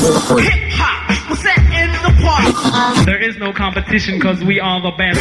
[0.00, 3.04] Hip hop, set in the park.
[3.04, 5.20] There is no competition because we are the best.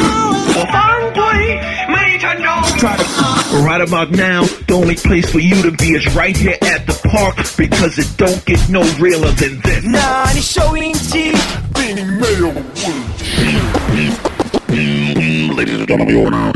[3.65, 6.97] Right about now, the only place for you to be is right here at the
[7.11, 9.83] park because it don't get no realer than this.
[9.83, 11.33] Nah, 나 아니 쇼인지
[11.75, 12.53] 빈이 male.
[15.59, 16.53] Ladies and gentlemen, we over now.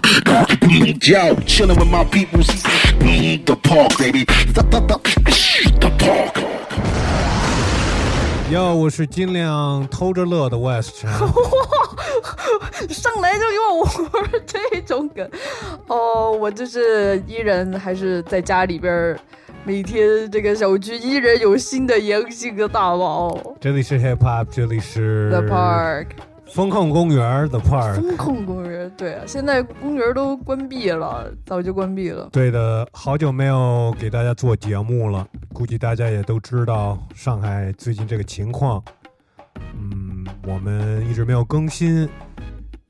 [1.01, 4.23] Yo, chilling with my people, The park, baby.
[4.23, 4.97] The, the, the,
[5.81, 6.53] the park.
[8.53, 11.09] 哟，我是尽量偷着乐的 West 陈。
[12.87, 15.27] 上来就给我玩这种梗，
[15.87, 19.19] 哦，我就是依然还是在家里边儿，
[19.63, 23.55] 每天这个小区依然有新的阳性的大宝。
[23.59, 26.05] 这里是 Hip Hop，这里是 The Park
[26.53, 27.95] 风控公园的块儿。
[27.95, 32.29] 风控公园，对啊，现在公园都关闭了，早就关闭了。
[32.31, 38.83] 对的，好久没有给大家做节目了，估计大家也都知道上海最近这个情况。
[39.73, 42.07] 嗯，我们一直没有更新，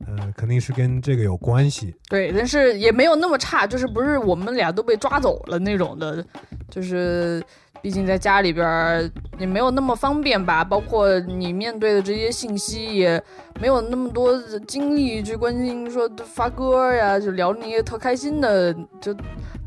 [0.07, 1.95] 呃，肯定是跟这个有关系。
[2.09, 6.21] 对，但是也没有那么差，就是不是我们俩都被抓走了那种的，
[6.69, 7.41] 就是
[7.83, 13.21] 毕竟在家里边儿也没有那么方便吧，包括你面对的这些信息也
[13.59, 19.13] 没有那么多精力去关心说发歌呀，就聊那些特开心的，就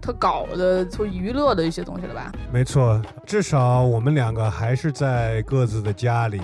[0.01, 2.33] 特搞的、特娱乐的一些东西了吧？
[2.51, 6.41] 没错，至少我们两个还是在各自的家里，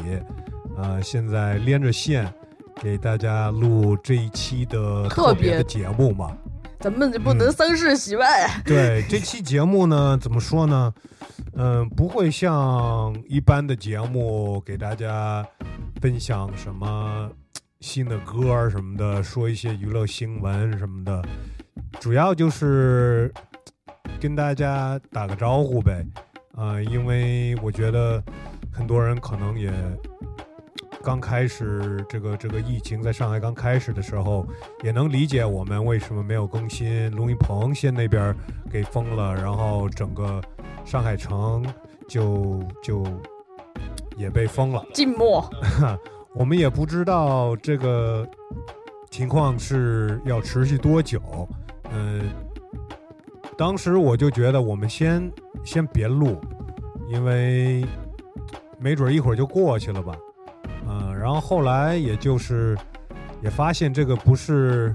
[0.77, 2.31] 呃，现在连着线
[2.83, 6.37] 给大家录这一期的特别的节目嘛。
[6.83, 8.27] 咱们就不能丧事喜外。
[8.65, 10.93] 对这期节目呢，怎么说呢？
[11.55, 15.47] 嗯、不会像一般的节目给大家
[16.01, 17.31] 分享什么
[17.81, 21.23] 新的歌儿什么的，说一些娱乐新闻什么的，
[22.01, 23.33] 主要就是
[24.21, 26.05] 跟大家打个招呼呗。
[26.55, 28.23] 啊、因为我觉得
[28.73, 29.73] 很多人可能也
[31.03, 34.47] 刚开始这个这个疫情在上海刚开始的时候，
[34.85, 37.11] 也能理解我们为什么没有更新。
[37.17, 38.35] 龙云鹏先那边
[38.71, 40.41] 给封了，然后整个
[40.85, 41.65] 上海城
[42.09, 43.05] 就就
[44.17, 44.85] 也被封了。
[44.95, 45.45] 静默，
[46.35, 48.27] 我们也不知道这个
[49.11, 51.21] 情况是要持续多久。
[51.91, 52.31] 嗯，
[53.59, 55.31] 当时我就觉得我们先
[55.65, 56.41] 先别录，
[57.09, 57.85] 因为
[58.79, 60.17] 没准一会儿就过去了吧。
[61.23, 62.77] 嗯，然后后来也就是
[63.43, 64.95] 也发现这个不是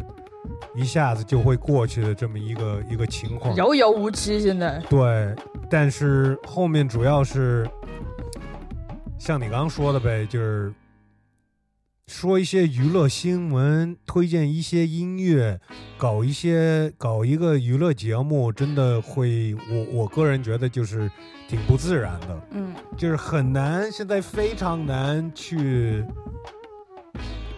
[0.76, 3.56] 一下子就会过去的这么一个一个情况。
[3.56, 4.40] 遥遥无期。
[4.42, 5.34] 现在对，
[5.70, 7.68] 但是后面主要是
[9.18, 10.72] 像你刚刚说的呗，就是
[12.08, 15.60] 说一些娱乐新闻，推荐一些音乐，
[15.98, 21.12] 搞一些搞一个娱乐节目，真的会，我我个人觉得就是
[21.50, 26.04] 挺不自然的，嗯，就是很难，现在非常难去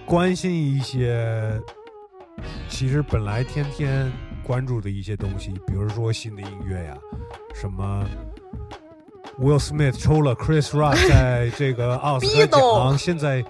[0.03, 1.61] 关心一些
[2.67, 4.11] 其实本来天天
[4.43, 6.97] 关注的一些东西，比如说新的音乐呀，
[7.53, 8.03] 什么
[9.39, 13.44] Will Smith 抽了 Chris Rock 在这个奥斯卡奖，现在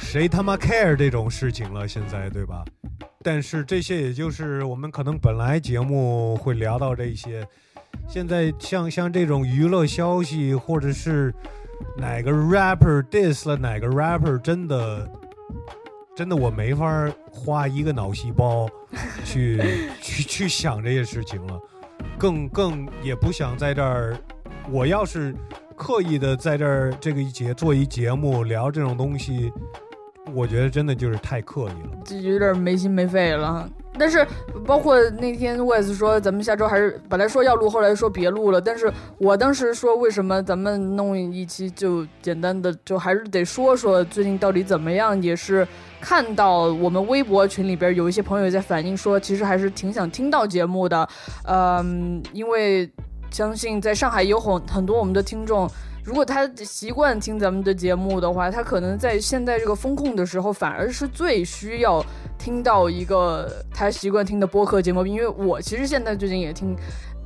[0.00, 1.88] 谁他妈 care 这种事情了？
[1.88, 2.64] 现在对吧？
[3.22, 7.44] 但是这些也就是我们可能本来节目会聊到这些，
[8.08, 11.34] 现在像像这种娱乐消息，或者是
[11.96, 15.10] 哪个 rapper diss 了哪个 rapper，真的
[16.14, 18.68] 真的我没法花一个脑细胞
[19.24, 19.60] 去
[20.00, 21.60] 去去想这些事情了，
[22.16, 24.16] 更更也不想在这儿，
[24.70, 25.34] 我要是
[25.76, 29.52] 刻意的在这儿这个一节做一节目聊这种东西，
[30.34, 32.02] 我觉得真的就是太刻意了。
[32.04, 33.68] 就有点没心没肺了。
[33.98, 34.26] 但是
[34.66, 38.60] 包括那天我也是说咱们下周还是本来说要录，后来说别录了。
[38.60, 45.66] 但是我当时说为什么咱们弄一期就简单的就还是得说说最近到底怎么样，也是
[45.98, 51.08] 看到我们微博群里边有一些朋友在反映说，其实还是挺想听到节目的，
[51.44, 52.90] 嗯，因为
[53.30, 55.68] 相信在上海有很很多我们的听众。
[56.04, 62.00] 如果他习惯听咱们的节目的话，他可能在现在这个风控的时候，反而是最需要
[62.38, 65.04] 听到一个他习惯听的播客节目。
[65.04, 66.76] 因为我其实现在最近也听，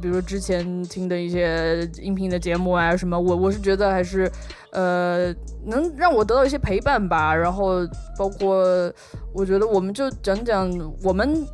[0.00, 4.32] 比如之前听的一些音频的节目啊什么，我我是觉得还是，
[4.72, 5.30] 呃，
[5.66, 7.34] 能让我得到一些陪伴吧。
[7.34, 7.86] 然后
[8.19, 8.64] 包括
[9.34, 10.70] 我觉得我们就讲讲
[11.04, 11.46] 我们。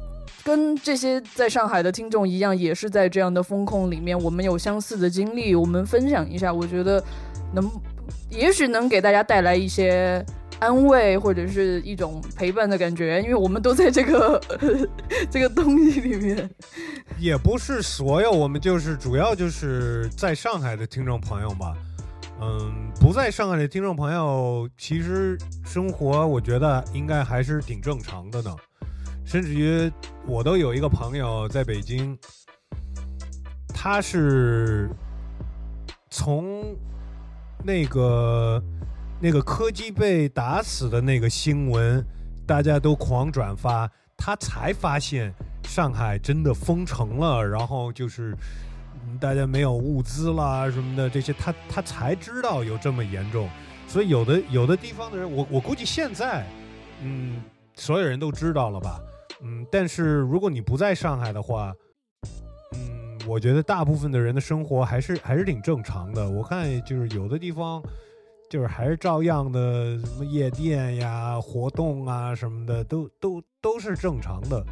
[0.47, 7.03] 跟这些在上海的听众一样，也是在这样的风控里面，我们有相似的经历，我们分享一下，我觉得
[7.53, 7.69] 能，
[8.31, 10.25] 也许能给大家带来一些
[10.61, 14.41] 安慰或者是一种陪伴的感觉，因为我们都在这个
[15.29, 16.49] 这个东西里面。
[17.19, 21.75] 也不是所有，我们就是主要就是在上海的听众朋友吧。
[22.41, 28.55] 嗯，不在上海的听众朋友，其实生活我觉得应该还是挺正常的呢。
[29.27, 29.93] 甚至于
[30.25, 32.17] 我都有一个朋友在北京，
[33.69, 34.89] 他是
[36.09, 36.77] 从
[37.65, 38.63] 那个
[39.21, 42.03] 那个柯基被打死的那个新闻，
[42.47, 45.35] 大家都狂转发，他才发现
[45.65, 48.33] 上海真的封城了，然后就是
[49.21, 53.51] 大家没有物资啦什么的这些，他他才知道有这么严重。
[53.89, 56.47] 所以有的有的地方的人，我我估计现在，
[57.03, 57.43] 嗯，
[57.75, 59.01] 所有人都知道了吧，
[59.43, 61.75] 嗯，但是如果你不在上海的话，
[62.73, 66.29] 嗯，我觉得大部分的人的生活还是还是挺正常的。
[66.29, 67.83] 我看就是有的地方，
[68.49, 74.65] 就是还是照样的什么夜店呀、活动啊什么的，都都都是正常的。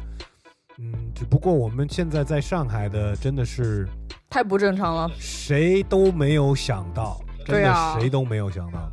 [0.77, 3.87] 嗯，只不过我们现在在上海的真的是
[4.29, 5.09] 太不正常了。
[5.17, 8.91] 谁都没有想到，真的谁都没有想到。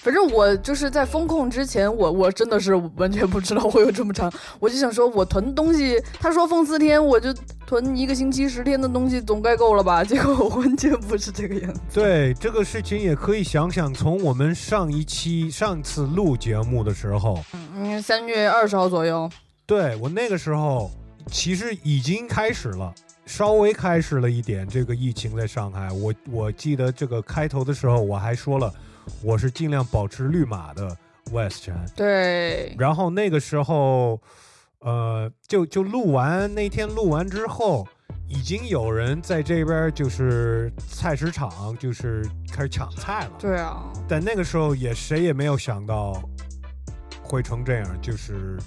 [0.00, 4.32] 反正我就是在风控之前，我我真的是完全不知道会有这么长。
[4.60, 7.34] 我就想说，我囤东西，他说封四天，我就
[7.66, 10.02] 囤一个星期十天的东西，总该够了吧？
[10.06, 11.80] 结果完全不是这个样子。
[11.92, 17.42] 对这个事情也可以想想，从我们上一期上次录节目的时候，
[17.74, 19.28] 嗯，三月二十号左右，
[19.66, 20.90] 对我那个时候
[21.26, 22.94] 其实已经开始了，
[23.26, 25.90] 稍微开始了一点这个疫情在上海。
[25.92, 28.72] 我我记得这个开头的时候我还说了，
[29.22, 30.96] 我是尽量保持绿码的
[31.32, 31.74] West 城。
[31.94, 34.20] 对，然后那个时候，
[34.80, 37.86] 呃，就就录完那天录完之后，
[38.28, 43.32] 已经有人在这边就是菜市场就是开始抢菜了。
[43.38, 46.22] 对啊，但那个时候也谁也没有想到
[47.22, 48.58] 会成这样，就是，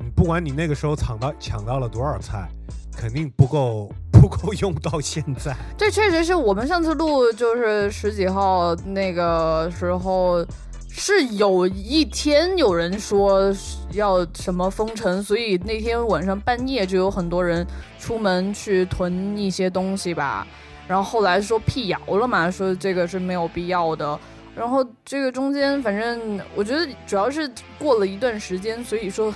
[0.00, 2.48] 嗯，不管你那个时候抢到抢到了多少菜，
[2.92, 5.56] 肯定不够不够用到现在。
[5.76, 10.44] 这确实是我们上次录就是十几号那个时候，
[10.90, 13.54] 是有一天有人说
[13.92, 17.64] 要什么封城，所以那天晚上半夜就有很多人
[18.00, 20.46] 出门去囤一些东西吧。
[20.88, 24.18] 然后后来说辟谣了嘛，说这个是没有必要的。
[24.56, 27.48] 然后这个中间，反正我觉得主要是
[27.78, 29.32] 过了一段时间，所以说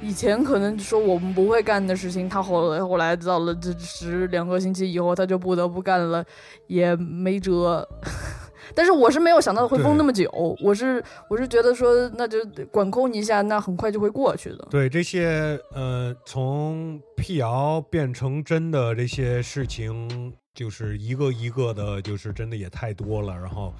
[0.00, 6.24] 以前可能说我们不会干的事情，他后来后来到了这十两个星期以后，他就不得不干了，
[6.66, 7.88] 也没辙。
[8.74, 10.30] 但是我是没有想到会封那么久，
[10.62, 12.38] 我是我是觉得说那就
[12.70, 14.68] 管控一下，那很快就会过去的。
[14.70, 23.34] 对这些呃，从辟谣变成真的这些事情，就是一个一个的，就是真的也太多了。
[23.34, 23.72] 然后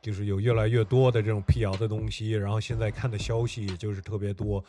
[0.00, 4.64] 就是有越来越多的这种辟谣的东西，然后现在看的消息就是特别多，呃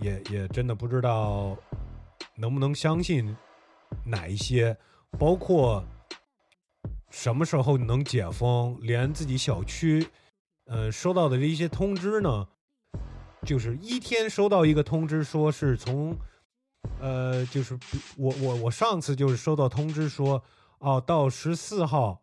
[0.00, 1.56] 也也真的不知道
[2.36, 3.36] 能不能相信
[4.04, 4.76] 哪一些，
[5.18, 5.84] 包括
[7.10, 10.06] 什么时候能解封，连自己小区
[10.66, 12.48] 呃收到的这一些通知呢。
[13.46, 16.14] 就是一天收到一个通知，说是从，
[17.00, 17.78] 呃，就是
[18.16, 20.42] 我我我上次就是收到通知说，
[20.80, 22.20] 哦，到十四号，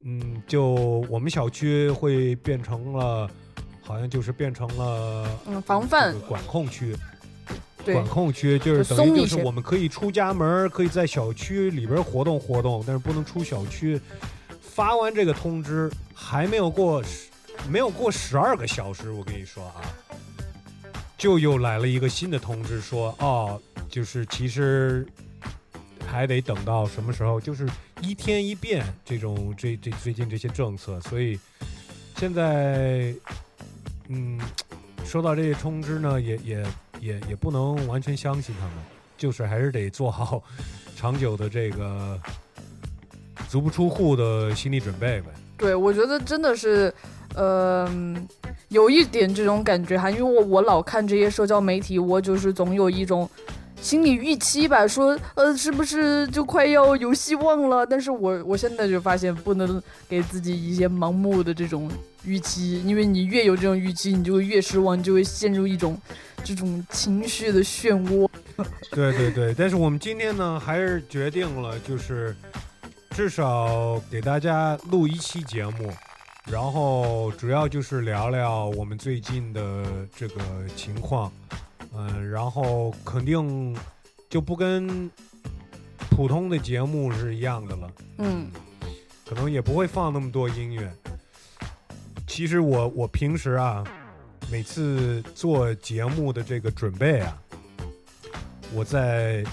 [0.00, 0.74] 嗯，就
[1.08, 3.30] 我们小区会变成了，
[3.86, 6.96] 好像就是变成了嗯，防范管控区，
[7.84, 14.00] 管控区就是等于就是我们可以出家门，可以在小区里边活动活动，但是不能出小区。
[14.60, 17.28] 发完这个通知还没有过十，
[17.70, 19.80] 没有过十二个小时，我跟你说啊，
[21.16, 25.06] 就又来了一个新的通知说，哦，就是其实
[26.04, 27.66] 还得等到什么时候，就是
[28.02, 31.38] 一天一变这种这这最近这些政策，所以
[32.16, 33.14] 现在
[34.08, 34.40] 嗯，
[35.04, 36.66] 收到这些通知呢，也也
[37.00, 38.74] 也也不能完全相信他们，
[39.16, 40.42] 就是还是得做好
[40.94, 42.18] 长久的这个
[43.48, 45.26] 足不出户的心理准备呗。
[45.58, 46.92] 对，我觉得真的是，
[47.34, 47.88] 呃，
[48.68, 53.28] 有一点这种感觉哈，因为我我老看这些社交媒体，我就是总有一种
[53.80, 57.86] 心理预期吧，说呃是不是就快要有希望了？
[57.86, 61.90] 但是我我现在就发现不能给自己一些盲目的这种
[62.26, 65.98] 预期，因为你越有这种预期，你就会越失望，你就会陷入一种
[66.44, 68.28] 这种情绪的漩涡。
[68.90, 72.34] 对对对，但是我们今天呢，还是决定了，就是
[73.10, 75.92] 至少给大家录一期节目，
[76.50, 79.84] 然后主要就是聊聊我们最近的
[80.16, 80.42] 这个
[80.74, 81.30] 情况，
[81.94, 83.76] 嗯，然后肯定
[84.28, 85.10] 就不跟
[86.10, 88.50] 普通的节目是一样的了，嗯，
[89.28, 90.90] 可能也不会放那么多音乐。
[92.26, 93.84] 其实我我平时啊，
[94.50, 97.38] 每次做节目的这个准备啊，
[98.74, 99.44] 我在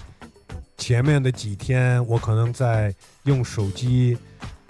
[0.78, 4.18] 前面的几天，我可能在用手机，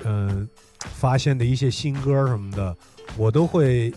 [0.04, 2.76] 嗯、发现的一些新歌什么的，
[3.18, 3.92] 我都会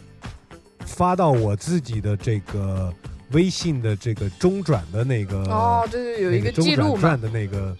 [0.80, 2.94] 发到我自己的这个
[3.32, 7.00] 微信的这个中转的那个哦，对对，有一个中记录嘛。
[7.00, 7.76] 转站，的那个，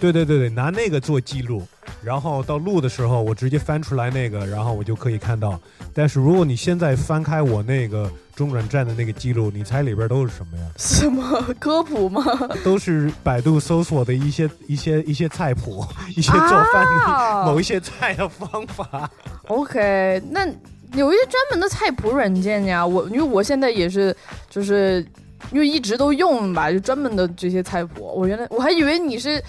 [0.00, 1.64] 对对对对，拿那个做记录，
[2.02, 5.58] 然后到录的时候我直接翻出来那个，然后我就可以看到。
[5.92, 10.64] 但是如果你现在翻开我那个中转站的那个记录，你猜里边都是什么呀？
[10.78, 12.24] 什么科普吗？
[12.64, 15.84] 都是百度搜索的一些一些一些菜谱，
[16.16, 19.10] 一些做饭的、啊某一些菜的方法。
[19.48, 20.46] OK，那
[20.94, 24.14] 有一些专门的菜谱软件呀，我因为我现在也是，
[24.48, 25.04] 就是
[25.52, 28.04] 因为一直都用吧，就专门的这些菜谱。
[28.16, 29.42] 我原来我还以为你是，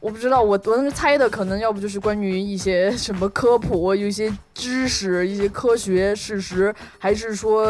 [0.00, 7.66] 我不知道，我我当时猜的可能要不就是关于一些什么科普，有一些知识、一些科学事实，还是说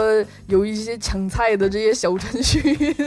[0.47, 2.61] 有一些抢菜的这些小程序，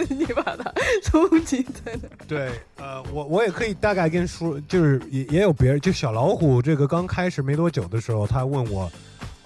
[0.10, 2.18] 你把它收集在那儿。
[2.28, 8.92] 对，呃，我我也可以大概跟说，就是也也有别人，就小老虎这个刚开始没多久的时候，他问我，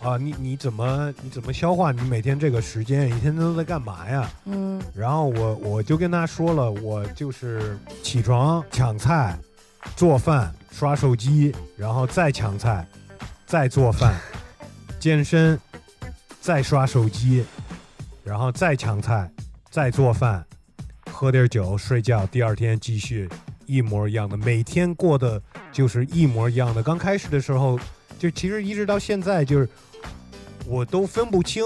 [0.02, 4.30] 啊、你你怎么你怎么消化你每天这个时间，一天都在干嘛呀？
[4.46, 9.38] 嗯然后我我就跟他说了，我就是起床抢菜、
[9.96, 12.88] 做饭、刷手机，然后再抢菜、
[13.46, 14.20] 再做饭、
[15.00, 15.60] 健身、
[16.42, 17.46] 再刷手机，
[18.24, 19.30] 然后再抢菜、
[19.70, 20.46] 再做饭、
[21.12, 23.30] 喝点酒、睡觉，第二天继续
[23.66, 26.84] 一模一样的，每天过的就是一模一样的。
[26.84, 27.80] 刚开始的时候，
[28.20, 29.70] 就其实一直到现在，就是
[30.66, 31.64] 我都分不清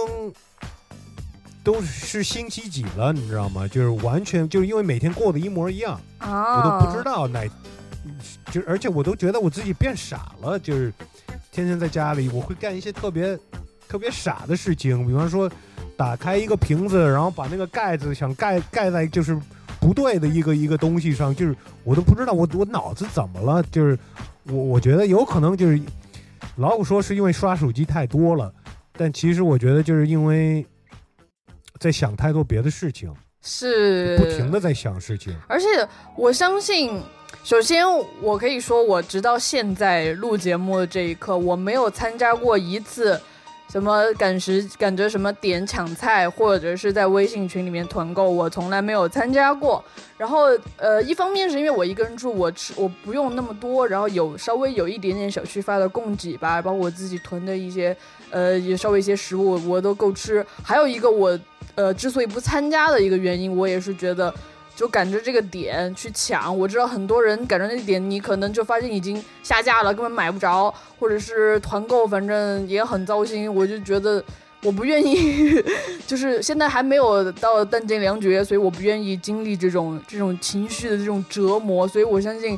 [1.64, 3.68] 都是星期几了，你知道吗？
[3.68, 7.44] 就是完全就是因为每天过得一模一样，啊，我都不知道哪，
[8.52, 10.94] 就而且我都觉得我自己变傻了，就是
[11.52, 13.38] 天天在家里，我会干一些特别
[13.88, 15.52] 特别傻的事情，比方说
[15.98, 19.40] 打开一个瓶子，然后把那个盖子想盖盖在就是
[19.80, 23.98] 不对的一个一个东西上，就是我都不知道我我脑子怎么了，就是
[24.46, 25.80] 我我觉得有可能就是
[26.58, 28.54] 老虎说是因为刷手机太多了，
[28.94, 30.66] 但其实我觉得就是因为
[31.80, 35.34] 在想太多别的事情，是不停的在想事情。
[35.48, 35.66] 而且
[36.18, 37.02] 我相信，
[37.44, 37.84] 首先
[38.22, 43.20] 我可以说，我直到现在录节目的这一刻，我没有参加过一次
[43.72, 49.84] 什么赶时赶着什么点抢菜，或者是在微信群里面团购，我从来没有参加过。
[50.16, 57.96] 然后呃，一方面是因为我一个人住，我吃我不用那么多，然后有稍微有一点点小区发的供给吧，包括我自己囤的一些
[58.30, 60.46] 呃也稍微一些食物我都够吃。
[60.62, 61.40] 还有一个我
[61.74, 64.32] 呃之所以不参加的一个原因，我也是觉得。
[64.80, 73.54] 就赶着这个点去抢，我知道很多人赶着那个点，你可能就发现已经下架了，根本买不着，或者是团购，反正也很糟心。
[73.54, 74.24] 我就觉得
[74.64, 75.62] 我不愿意，
[76.08, 81.86] 就是现在还没有到弹尽粮绝，所以我不愿意经历这种这种情绪的这种折磨。
[81.86, 82.58] 所以我相信，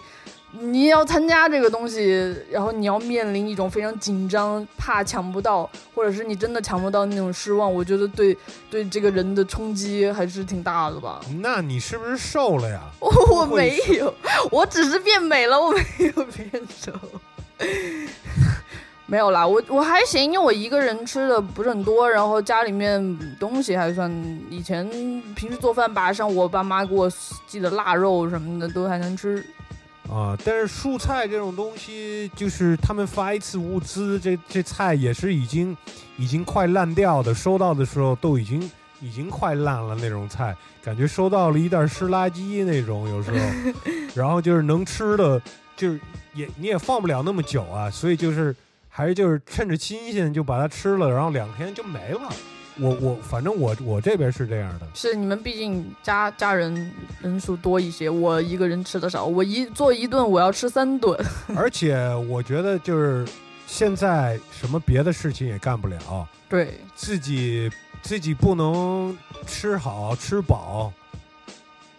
[0.60, 8.38] 你要参加这个东西，然后你要面临一种非常紧张，怕抢不到，或者是你真的抢不到那种失望，我觉得对
[8.70, 11.22] 对这个人的冲击还是挺大的吧。
[11.42, 12.82] 那你是不是瘦了呀？
[13.00, 14.14] 我我没有，
[14.52, 15.84] 我只是变美了，我没
[16.16, 16.92] 有变瘦。
[19.08, 24.10] 没有啦，我我还行，因为我一个人吃的不是很多，然后家里面东西还算，
[24.50, 24.86] 以前
[25.36, 27.12] 平时做饭吧，像我爸妈给我
[27.46, 29.46] 寄的腊肉什么的都还能吃。
[30.12, 35.76] 啊，但是蔬菜这种东西，就是他们发一次物资，这这菜也是已经
[36.18, 40.54] 已经快烂掉的，收到的时候都已经已经快烂了那种菜，
[40.84, 43.40] 感觉收到了一袋湿垃圾那种，有时候，
[44.14, 45.42] 然后就是能吃的，
[45.78, 46.00] 就是
[46.34, 48.54] 也你也放不了那么久啊，所以就是
[48.90, 52.30] 还是就是趁着新鲜就把它吃了，然后两天就没了。
[52.80, 61.20] 我我反正我我这边是这样的，是你们毕竟家家人人数多一些，我一个人吃的少，我一做一顿我要吃三顿。
[61.56, 61.98] 而且
[62.30, 63.28] 我觉得就是
[63.68, 66.28] 现在什么别的事情也干不了。
[66.50, 67.70] 对，自己
[68.02, 70.92] 自己不能吃好吃饱，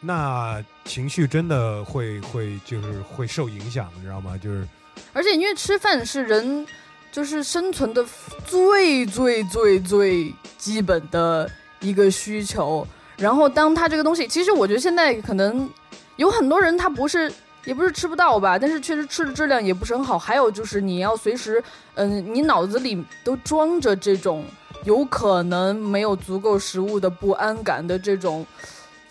[0.00, 4.36] 那情绪真的会会就是会受影响，你知道吗？
[4.36, 4.66] 就是
[5.12, 6.66] 而且因为吃饭是人
[7.12, 8.04] 就是生存的
[8.44, 11.48] 最最最最基本的
[11.80, 12.84] 一个需求，
[13.16, 15.70] 然后当他这个东西，其实我觉得现在可能
[16.16, 17.32] 有很多人他不是。
[17.64, 20.18] 也不是吃不到吧，但是确实吃的质量也不是很好。
[20.18, 21.62] 还有就是你要随时，
[21.94, 24.44] 嗯、你脑子里都装着这种
[24.82, 28.44] 有可能没有足够食物的不安感的这种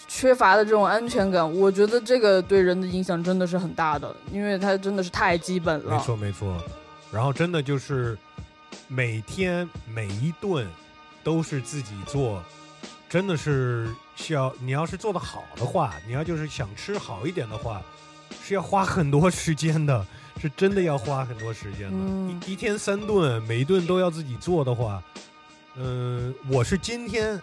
[0.05, 5.95] 缺乏的这种安全感，我觉得这个对人的影响真的是很大的，因为它真的是太基本了。
[5.95, 6.53] 没错没错。
[7.11, 8.17] 然后真的就是
[8.87, 10.67] 每天每一顿
[11.23, 12.41] 都是自己做，
[13.09, 17.81] 真的是需要你要是做的好的话，你要就是想吃好一点的话，
[18.41, 20.05] 是要花很多时间的，
[20.39, 21.97] 是真的要花很多时间的。
[21.97, 25.03] 嗯一一天三顿，每一顿都要自己做的话，
[25.75, 27.39] 嗯、我是今天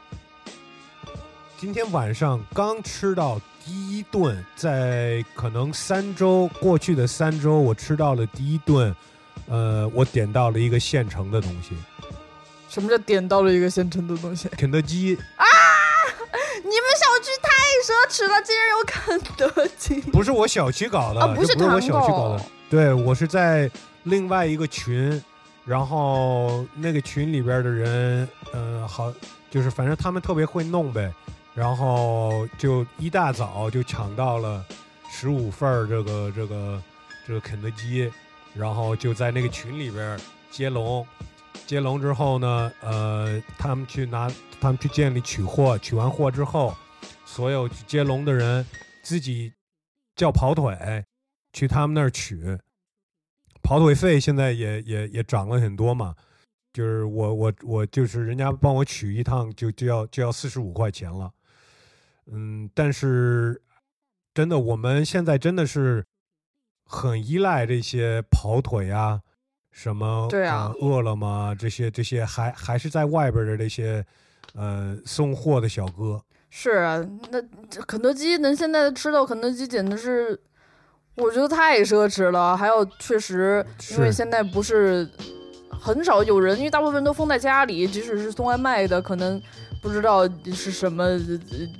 [1.56, 8.94] 今天晚上刚吃到第一顿，在可能三周过去的三周，我吃到了第一顿，
[9.46, 11.76] 呃，我点到了一个现成的东西，
[12.68, 14.48] 什么叫点到了一个现成的东西？
[14.50, 15.44] 肯德基啊。
[16.60, 17.48] 你们小区太
[17.86, 20.00] 奢侈了，竟然有肯德基！
[20.10, 23.70] 不是我小区搞的，啊不是这不是我小区搞的，对我是在
[24.02, 25.22] 另外一个群，
[25.64, 29.10] 然后那个群里边的人，呃，好，
[29.50, 31.10] 就是反正他们特别会弄呗，
[31.54, 34.62] 然后就一大早就抢到了
[35.10, 36.82] 十五份儿这个这个
[37.26, 38.12] 这个肯德基，
[38.58, 40.18] 然后就在那个群里边
[40.50, 41.06] 接龙，
[41.64, 44.28] 接龙之后呢，呃，他们去拿，
[44.60, 46.74] 他们去店里取货，取完货之后，
[47.24, 48.66] 所有接龙的人
[49.02, 49.52] 自己
[50.16, 50.76] 叫跑腿
[51.52, 52.58] 去他们那儿取，
[53.62, 56.16] 跑腿费现在也也也涨了很多嘛，
[56.72, 61.30] 就是我我我就是人家帮我取一趟就就要就要四十五块钱了，
[62.26, 63.62] 嗯，但是
[64.34, 66.04] 真的我们现在真的是
[66.90, 69.20] 很依赖这些跑腿啊，
[69.70, 70.72] 什么对啊。
[70.74, 74.04] 呃饿了么这些这些还还是在外边的这些
[74.54, 77.40] 呃送货的小哥，是啊，那
[77.86, 80.40] 肯德基能现在吃到肯德基，简直是
[81.16, 82.56] 我觉得太奢侈了。
[82.56, 85.06] 还有，确实，因为现在不是
[85.70, 89.40] 很少有人，因为大部分人都封在家里，即使是送外卖的，可能
[89.82, 91.20] 不知道是什么呃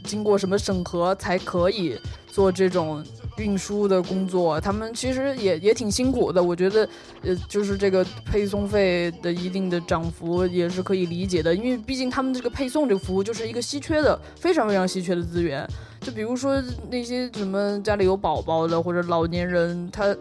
[0.04, 3.02] 经过什么审核才可以做这种
[3.38, 4.60] 运输的工作。
[4.60, 6.88] 他们其实也也挺辛苦的，我觉得，
[7.22, 15.66] 呃，就是这个配送费的一定的涨幅也是可以理解的，因为毕竟他们这个配送这个服务就是一个稀缺的、非常非常稀缺的资源。
[16.00, 20.16] 就比如说那些什么家里有宝宝的或者老年人，他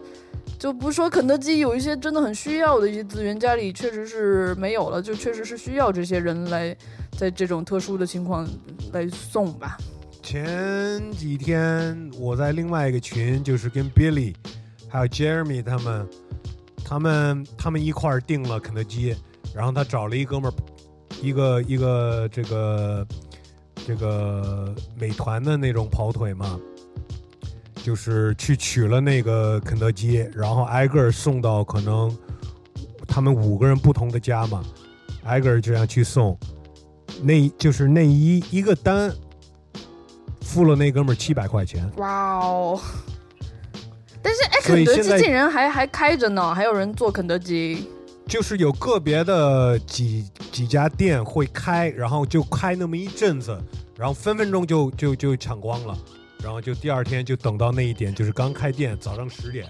[0.57, 6.75] 就不说肯德基有一些真的很需要的一些资源，家里确实是没有了，就确实是需要这些人来
[7.15, 8.47] 在这种特殊的情况
[8.91, 9.77] 来送吧。
[10.27, 14.35] 前几天我在另外一个群，就是跟 Billy
[14.89, 16.09] 还有 Jeremy 他们，
[16.83, 19.15] 他们他们一块儿订了肯德基，
[19.55, 20.53] 然后他找了一哥们儿，
[21.21, 23.07] 一个一个这个
[23.85, 26.59] 这个美团的那种跑腿嘛，
[27.75, 32.13] 就是去取了那个肯德基，然后挨个送到可能
[33.07, 34.61] 他们五个人不同的家嘛，
[35.23, 36.37] 挨个儿这样去送，
[37.21, 39.09] 那就是那一一个单。
[40.47, 42.79] 付了那哥们儿七百块钱，哇哦！
[44.21, 47.85] 但是哎，肯德基竟然还还开着呢，还有人做肯德基。
[48.25, 53.61] 就是有个别的几几家店会开，然后就开那么一阵子，
[53.97, 55.97] 然后分分钟就就就抢光了，
[56.41, 59.65] 然后就第二天就等到那一点，就是刚开店，早上十点，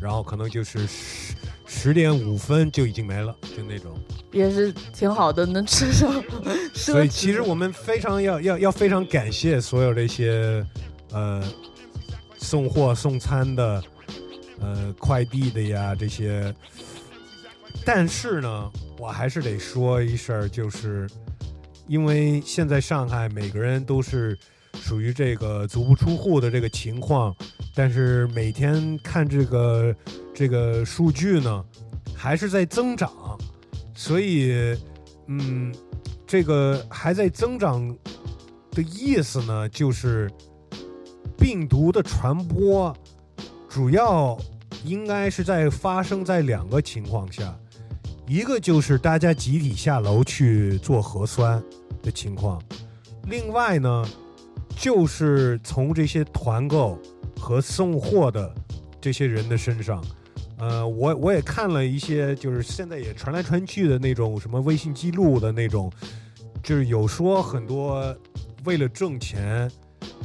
[0.00, 1.34] 然后可能就是十
[1.68, 3.92] 十点五分就已经没了，就那种。
[4.32, 6.12] 也是挺好的，能吃上。
[6.74, 10.64] 所以其实我们非常要要要非常感谢所有这些
[11.12, 11.42] 呃
[12.38, 13.82] 送货送餐的
[14.60, 16.54] 呃快递的呀这些，
[17.84, 21.08] 但是呢，我还是得说一声儿，就是
[21.86, 24.38] 因为现在上海每个人都是
[24.74, 27.34] 属于这个足不出户的这个情况，
[27.74, 29.94] 但是每天看这个
[30.34, 31.64] 这个数据呢，
[32.14, 33.10] 还是在增长，
[33.94, 34.76] 所以
[35.26, 35.74] 嗯。
[36.30, 37.88] 这个还在增长
[38.72, 40.30] 的意思呢，就是
[41.38, 42.94] 病毒的传播
[43.66, 44.38] 主要
[44.84, 47.58] 应该是在发生在两个情况下，
[48.26, 51.64] 一个就是大家集体下楼去做核酸
[52.02, 52.62] 的情况，
[53.24, 54.06] 另外呢，
[54.78, 56.96] 就是从这些团购
[57.36, 58.54] 和送货的
[59.00, 60.02] 这些人的身上。
[60.58, 65.90] 呃，我我也看了一些，就是现在也传来传去的那种什么微信记录的那种，
[66.62, 68.16] 就是有说很多
[68.64, 69.70] 为了挣钱，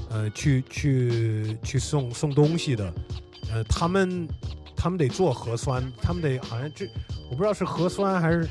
[0.09, 2.93] 呃，去去去送送东西的，
[3.51, 4.27] 呃，他们
[4.75, 6.87] 他们得做核酸，他们得好像这
[7.29, 8.47] 我不知道是核酸还是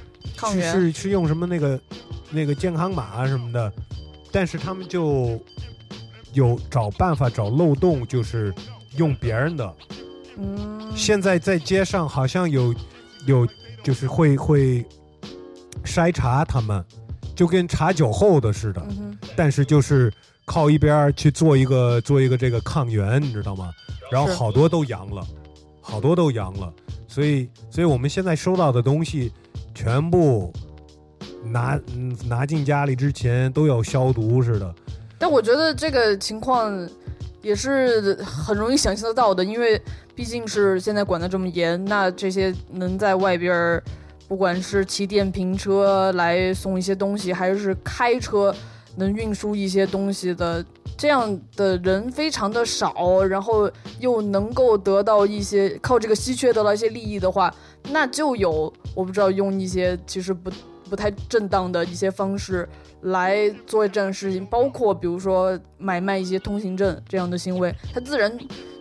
[0.53, 1.81] 是是是用什么那个
[2.31, 3.73] 那个健康码啊什么的，
[4.31, 5.37] 但是他们就
[6.33, 8.55] 有找办法找漏洞，就是
[8.97, 9.75] 用别人的。
[10.39, 12.75] 嗯，现在在街上好像有
[13.27, 13.47] 有
[13.83, 14.85] 就是会会
[15.85, 16.85] 筛查他们，
[17.35, 20.13] 就跟查酒后的似的，嗯，但是就是
[20.45, 23.71] 靠一边去做一个做一个这个抗原，你知道吗？
[24.11, 25.27] 然后好多都阳了，
[25.81, 26.73] 好多都阳了，
[27.09, 29.33] 所以所以我们现在收到的东西
[29.75, 30.53] 全部
[31.45, 34.75] 拿嗯拿进家里之前都要消毒似的。
[35.23, 36.77] 但我觉得这个情况
[37.43, 39.81] 也是很容易想象得到的，因为
[40.17, 43.85] 毕竟是现在管得这么严，那这些能在外边儿，
[44.27, 48.53] 不管是骑电瓶车来送一些东西，还是开车
[48.97, 50.65] 能运输一些东西的，
[50.99, 57.55] 这样的人非常的少，然后又能够得到一些靠这个稀缺得到一些利益的话，
[57.93, 60.51] 那就有我不知道用一些其实不
[60.93, 62.69] 不太正当的一些方式
[63.01, 68.31] 来做这样的事情，包括比如说买卖一些通行证这样的行为，它自然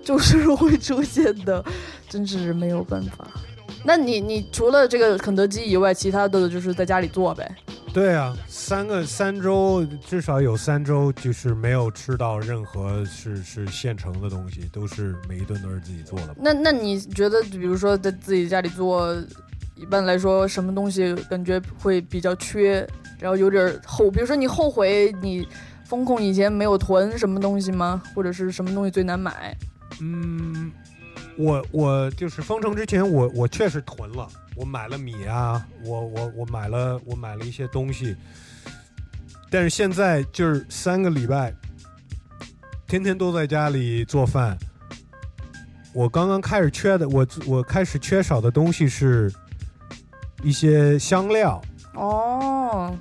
[0.04, 1.64] 就是会出现的，
[2.10, 3.26] 真是没有办法。
[3.86, 7.50] 那你你除了这个肯德基以外，其他的就是在家里做呗。
[7.94, 16.36] 对啊，三个三周至少有三周就是没有吃到任何是是现成的东西，都是每一顿都是自己做的。
[16.38, 19.16] 那那你觉得，比如说在自己家里做，
[19.82, 22.88] 一般来说什么东西感觉会比较缺，
[23.20, 25.48] 然后有点后，比如说你后悔你
[25.84, 28.00] 风控以前没有囤什么东西吗？
[28.14, 29.58] 或者是什么东西最难买？
[30.00, 30.72] 嗯，
[31.36, 38.16] 我我就是封城之前我，我确实囤了，我买了米啊，我我我买了我买了一些东西，
[39.50, 41.52] 但是现在就是三个礼拜，
[42.88, 44.56] 天天都在家里做饭。
[45.94, 49.30] 我刚刚开始缺的，我我开始缺少的东西是
[50.44, 51.62] 一些香料，
[51.94, 52.96] 哦，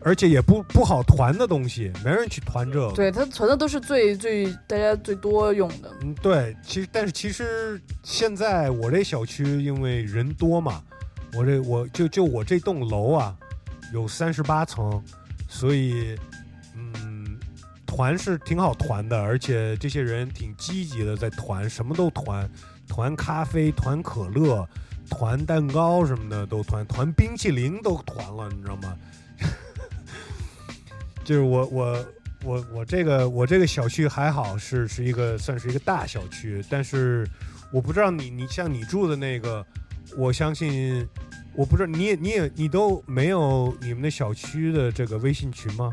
[0.00, 2.92] 而且也不不好团的东西，没人去团这个。
[2.92, 5.90] 对，它存的都是最最大家最多用的。
[6.02, 10.82] 嗯，对，其实但是其实现在我这小区因为人多嘛，
[11.34, 13.36] 我这我就就我这栋楼啊，
[13.92, 15.02] 有三十八层，
[15.48, 16.16] 所以
[16.74, 17.38] 嗯，
[17.86, 22.50] 团是挺好团的，而且这些人挺积极的在团，什么都团，
[22.88, 24.68] 团咖啡、团可乐、
[25.10, 28.96] 团蛋糕什么的都团，团冰淇淋都团了，你知道吗？
[31.24, 32.06] 就是我我
[32.44, 37.28] 我我这个我这个小区还好是是一个算是一个大小区，但是
[37.70, 39.64] 我不知道你你像你住的那个，
[40.16, 41.06] 我相信
[41.54, 45.92] 我不知道你也你也你都没有你们的小区的这个微信群吗？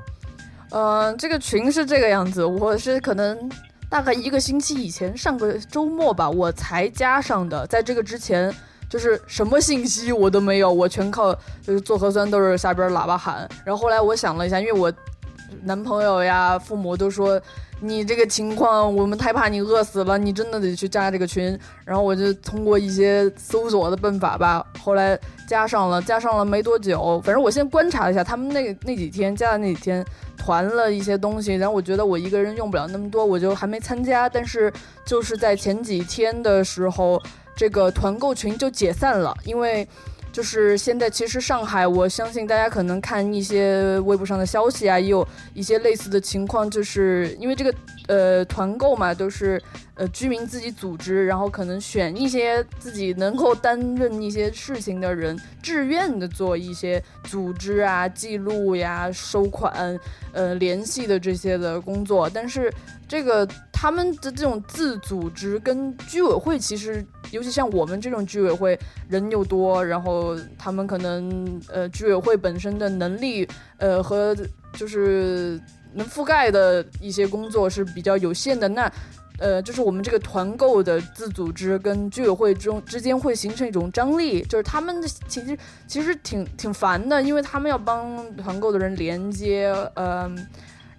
[0.69, 3.49] 嗯、这个群是这个样子，我是可能
[3.89, 7.65] 大概一个星期以前，上个周末吧，我才加上的。
[7.67, 8.53] 在这个之前，
[8.89, 13.47] 就是什么信息我都没有，我全靠就是做核酸都是下边喇叭喊。
[13.65, 14.91] 然后后来我想了一下，因为我
[15.63, 17.39] 男朋友呀、父母都说
[17.79, 21.57] 你这个情况，我们太怕你饿死了，你真的得去加这个群。
[21.85, 30.05] 然后我就通过一些搜索的办法吧，后来加上了，加上了没多久，反正我先观察一下，他们那那几天加的那几天
[30.37, 34.27] 团了一些东西，然后我觉得我一个人用不了那么多，我就还没参加。
[34.27, 34.71] 但是
[35.05, 37.21] 就是在前几天的时候，
[37.57, 39.85] 这个团购群就解散了，因为。
[40.29, 47.73] 就是现在，其实上海，我相信大家可能看一些微博上的消息啊，也有一些类似的情况，就是因为这个
[48.07, 49.59] 呃团购嘛，都是
[49.95, 59.99] 呃居民自己组织，然后可能选一些自己能够担任一些事情的人，自愿的做一些组织啊、记录呀、收款、
[60.33, 62.71] 呃联系的这些的工作，但是
[63.07, 74.35] 这个他们的这种自组织跟居委会其实，尤其像我们这种居委会人又多，然后他们可能呃居委会本身的能力呃和
[74.73, 75.59] 就是
[75.93, 78.91] 能覆盖的一些工作是比较有限的，那。
[79.39, 90.35] 呃，就是我们这个团购的自组织跟居委会中之间会形成一种张力，就是他们的其实其实挺挺烦的，因为他们要帮团购的人连接，嗯、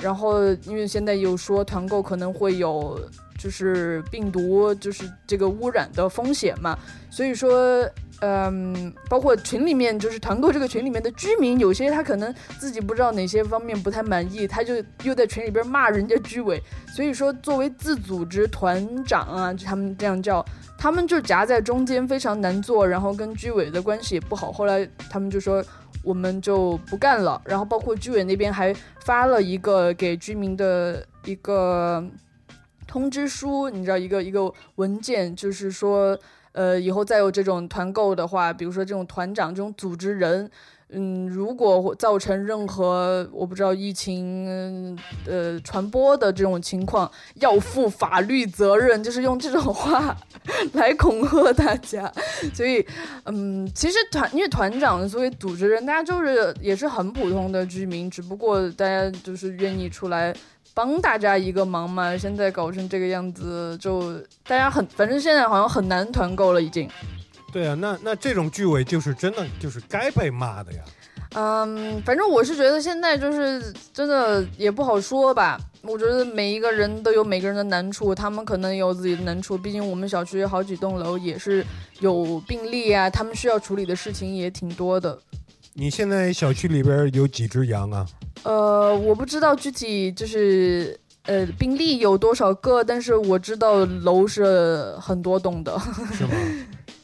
[0.00, 3.00] 然后因为现在有说团购可能会有
[3.38, 6.78] 就是病毒就是这个污染的风险嘛，
[7.11, 7.88] 所以说。
[8.20, 16.61] 嗯，包括群里面就是团购这个群里面的居民，有些他可能自己不知道哪些方面不太满意，他就又在群里边骂人家居委。
[16.92, 20.44] 所以说，作为自组织团长啊，他们这样叫，
[20.76, 24.50] 他们就夹在中间，非常难做，然后跟居委的关系也不好。
[24.50, 25.64] 后来他们就说，
[26.02, 27.40] 我们就不干了。
[27.44, 32.04] 然后包括居委那边还发了一个给居民的一个
[32.87, 36.18] 通知书，你知道一个一个文件，就是说。
[36.52, 40.50] 呃，以后再有这种团购的话，比如说这种团长、这种组织人，
[40.90, 50.16] 嗯，如果造成任何我不知道疫情呃传播的这种情况，要负法律责任，就是用这种话
[50.72, 52.11] 来恐吓大家。
[52.55, 52.85] 所以，
[53.27, 60.35] 嗯，其实团因为团长作为组织人，大家就是也是很普通的居民，只不过大家就是愿意出来。
[60.74, 64.14] 帮大家一个忙嘛，现在搞成这个样子，就
[64.46, 66.88] 大家很，反正现在好像很难团购了，已经。
[67.52, 70.80] 对啊，那那这种剧委就是真的就是该被骂的呀。
[71.34, 75.58] 嗯，反正我是觉得现在就是真的也不好说吧。
[75.82, 79.56] 我觉得每一个人都有每个人的难处，他们可能有自己的难处。
[79.56, 81.64] 毕竟我们小区有好几栋楼也是
[82.00, 85.18] 有病例啊，他们需要处理的事情也挺多的。
[85.74, 88.06] 你现在小区里边有几只羊啊？
[88.42, 95.78] 呃，我不知道具体就是呃病例有多少个，但是我知道楼是很多栋的。
[96.12, 96.30] 是吗？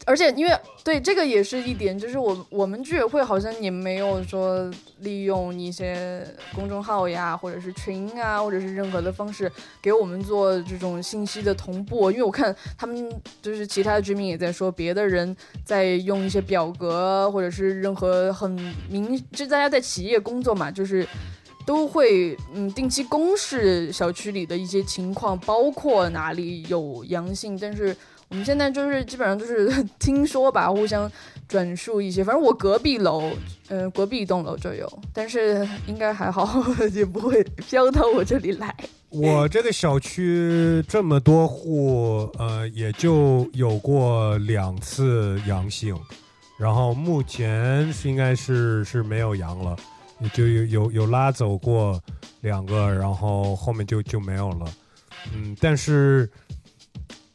[0.05, 12.11] 而且因为对这个也是一点，就是我我们居委会好像也没有说利用一些公众号呀，或者是群啊，或者是任何的方式给我们做这种信息的同步。
[12.11, 18.51] 因为我看他们就是其他的居民也在说，别的人在用一些表格，或者是任何很
[18.87, 21.07] 明，就大家在企业工作嘛，就是。
[21.65, 27.97] 都会嗯定期公示小区里的一些情况，包括哪里有阳性，但是
[28.29, 31.09] 我们现在就是基本上就是 听说吧，互相
[31.47, 32.23] 转述一些。
[32.23, 33.31] 反正我隔壁楼，
[33.69, 38.75] 嗯、隔壁一栋楼就有，但是应该还好， 也不会飘到我这里来。
[39.09, 45.97] 我这个小区这么多户，呃，也就有过两次阳性，
[46.59, 49.77] 然后目前是应该是是没有阳了，
[50.33, 52.01] 就有有有拉走过
[52.41, 54.65] 两个，然后后面就就没有了。
[55.33, 56.29] 嗯，但是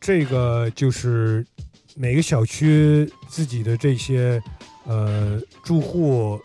[0.01, 1.47] 这个就是
[1.95, 4.43] 每个小区自己的这些
[4.85, 6.41] 呃住户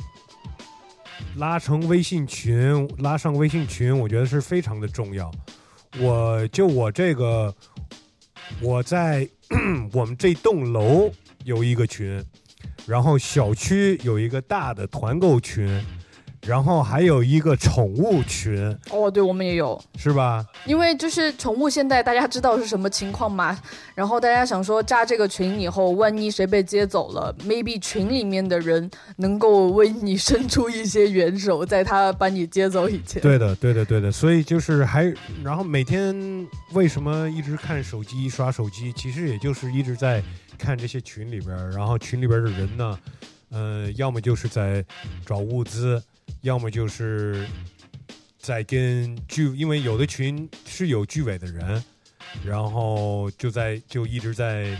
[1.37, 5.31] 拉成微信群，拉上微信群，我觉得是非常的重要。
[5.97, 7.55] 我就我这个，
[8.61, 9.27] 我在
[9.93, 11.09] 我们这栋楼
[11.45, 12.21] 有一个群，
[12.85, 15.81] 然后小区有一个大的团购群，
[16.45, 18.55] 然后还有一个宠物群，
[18.91, 20.45] 哦，对，我们也有，是吧？
[20.65, 23.57] 因为就是宠物现在大家知道是什么情况嘛，
[23.95, 33.21] 然后大家想说加这个群以后，万一谁被接走了，maybe 群里面的人能够为你伸出一些援手，在他把你接走以前。
[33.21, 34.11] 对的，对的，对的。
[34.11, 35.11] 所以就是还，
[35.43, 38.93] 然后每天为什么一直看手机、刷手机？
[38.93, 40.23] 其实也就是一直在
[40.57, 42.99] 看这些群里边儿，然后群里边的人呢，
[43.49, 44.85] 呃，要么就是在
[45.25, 46.01] 找物资，
[46.45, 47.43] 要么就是
[48.37, 51.83] 在跟居，因为有的群是有居委的人，
[52.45, 54.77] 然后就在就一直在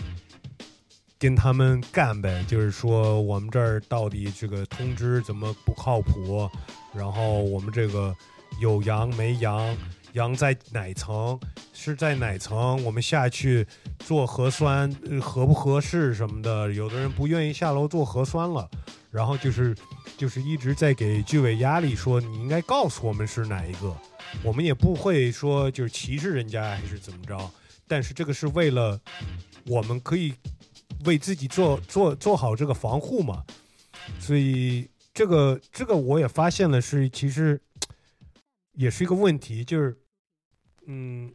[1.17, 6.47] 跟他们干呗，就是说我们这儿到底这个通知怎么不靠谱，
[6.93, 8.15] 然后我们这个
[8.61, 9.75] 有阳没阳，
[10.13, 11.39] 阳在哪层，
[11.73, 13.65] 是在哪层，我们下去
[13.97, 14.87] 做核酸、
[15.19, 18.69] 合不合适什么的，有的人不愿意下楼做核酸了，
[19.09, 19.75] 然后就是
[20.17, 23.95] 就是一直在给剧委压力，说你应该告诉我们是哪一个，
[24.43, 27.51] 我们也不会说就是歧视人家还是怎么着，
[27.87, 28.99] 但是这个是为了
[29.65, 30.33] 我们可以
[31.05, 33.43] 为自己做做做好这个防护嘛，
[34.19, 37.59] 所以这个这个我也发现了是其实
[38.73, 39.97] 也是一个问题，就是
[40.87, 41.33] 嗯，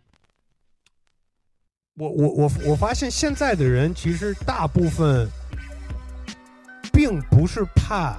[1.95, 5.29] 我我我我发现现在的人其实大部分
[6.93, 8.19] 并不是怕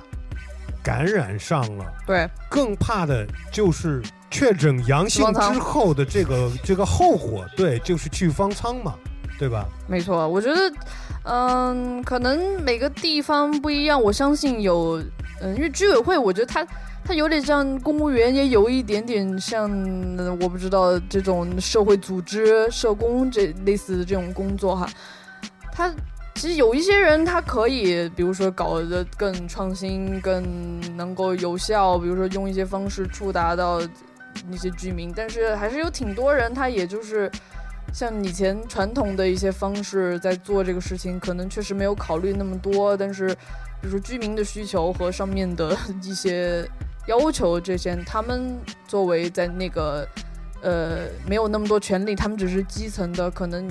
[0.83, 1.85] 感染上了。
[2.05, 8.95] 对，更怕的就是确诊阳性之后的这个这个后果，对，就是去方舱嘛，
[9.37, 9.67] 对吧？
[9.87, 10.73] 没错，我觉得，
[11.23, 14.01] 嗯，可能每个地方不一样。
[14.01, 15.03] 我相信有，
[15.41, 16.65] 嗯，因为居委会，我觉得他
[17.03, 19.69] 它有点像公务员，也有一点点像，
[20.17, 24.87] 呃我不知道这种社会组织、社工这类似的这种工作哈。
[25.73, 25.91] 它
[26.41, 33.79] 其实有一些人，他可以，比如说搞得更创新、更能够有效，比如说用一些方式触达到
[34.49, 37.29] 那些居民，但是还是有挺多人，他也就是。
[37.93, 43.27] 像以前传统的一些方式在做这个事情，可能确实没有考虑那么多，但是，
[43.81, 46.65] 比如说居民的需求和上面的一些
[47.05, 50.07] 要求，这些他们作为在那个
[50.61, 53.67] 呃没有那么多权利，他们只是基层的，可能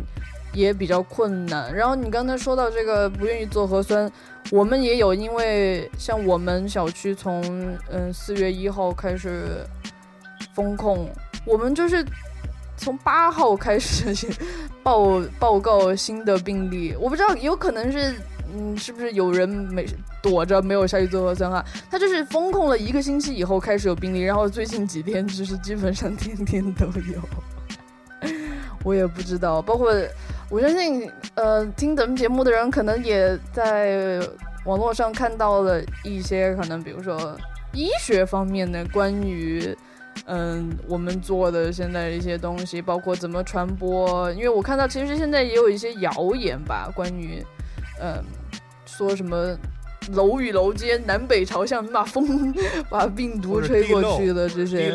[0.53, 1.75] 也比较困难。
[1.75, 4.11] 然后你刚才说到这个不愿意做核酸，
[4.51, 7.43] 我们也有，因为像我们小区从
[7.91, 9.65] 嗯四月一号开始
[10.55, 11.09] 封控，
[11.45, 12.05] 我们就是。
[12.83, 14.35] 从八号开始
[14.83, 18.15] 报报告新的病例，我不知道，有可能是，
[18.55, 19.85] 嗯，是不是有人没
[20.23, 21.63] 躲着没有下去做核酸啊？
[21.91, 27.21] 他就是封控了一个星期以后开始有病例，然后最近几天就是基本上天天都有，
[28.85, 29.61] 我也不知道。
[29.63, 29.95] 包括
[30.49, 34.21] 我相信，呃，听咱们节目的人可能也在
[34.65, 37.37] 网络上看到了一些可能，比如说
[37.73, 39.77] 医学方面的关于。
[40.27, 47.43] 嗯，我们做的现在一些东西，包括怎么传播，因为我看到其实现在也有一些谣言吧，关于，
[48.01, 48.23] 嗯，
[48.85, 49.57] 说什么
[50.13, 52.53] 楼与楼间南北朝向把风
[52.91, 54.93] 把病毒吹过去的这些，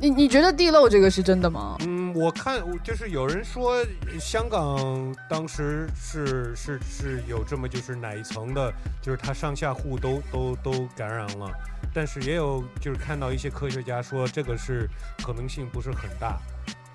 [0.00, 1.76] 你你觉得地漏这个是真的吗？
[1.80, 3.84] 嗯，我看就是有人说
[4.18, 11.50] 香港当时是是是有这么就是哪一层的，就是它上下户都都都感染了，
[11.94, 14.88] 但是也有就是看到一些科学家说这个是
[15.24, 16.38] 可能性不是很大。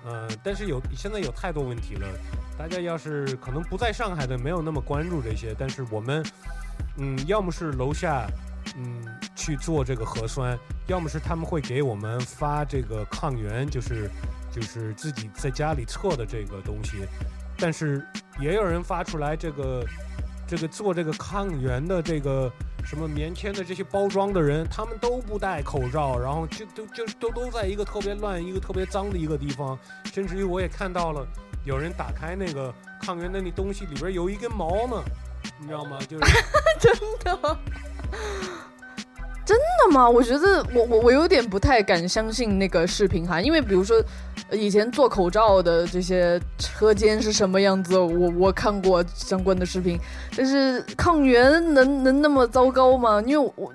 [0.06, 2.06] 嗯、但是有现在有太多问题了，
[2.56, 6.24] 大家要是可能不在上海的没有那么关注这些，但是我们
[6.96, 8.26] 嗯，要么是楼下
[8.78, 9.04] 嗯
[9.40, 14.10] 去做这个核酸，要么是他们会给我们发这个抗原，就是
[14.52, 16.98] 就是自己在家里测的这个东西，
[17.56, 18.06] 但是
[18.38, 19.82] 也有人发出来这个
[20.46, 22.52] 这个做这个抗原的这个
[22.84, 29.78] 什么棉签的这些包装的人，他们都不戴口罩，然后就就就都都在一个特别乱、一个特别脏的一个地方，
[30.12, 31.26] 甚至于我也看到了
[31.64, 35.02] 有人打开那个抗原的那东西里边有一根毛呢，
[35.58, 35.98] 你知道吗？
[36.06, 36.30] 就是。
[36.78, 36.92] 真
[37.24, 37.58] 的。
[39.44, 40.08] 真的吗？
[40.08, 44.00] 我觉得我我我有点不太敢相信那个视频哈，因为比如说
[44.48, 49.98] 呃以前做口罩的这些车间是什么样子，我我看过相关的视频，
[50.36, 53.20] 但是抗原能能那么糟糕吗？
[53.26, 53.72] 因为我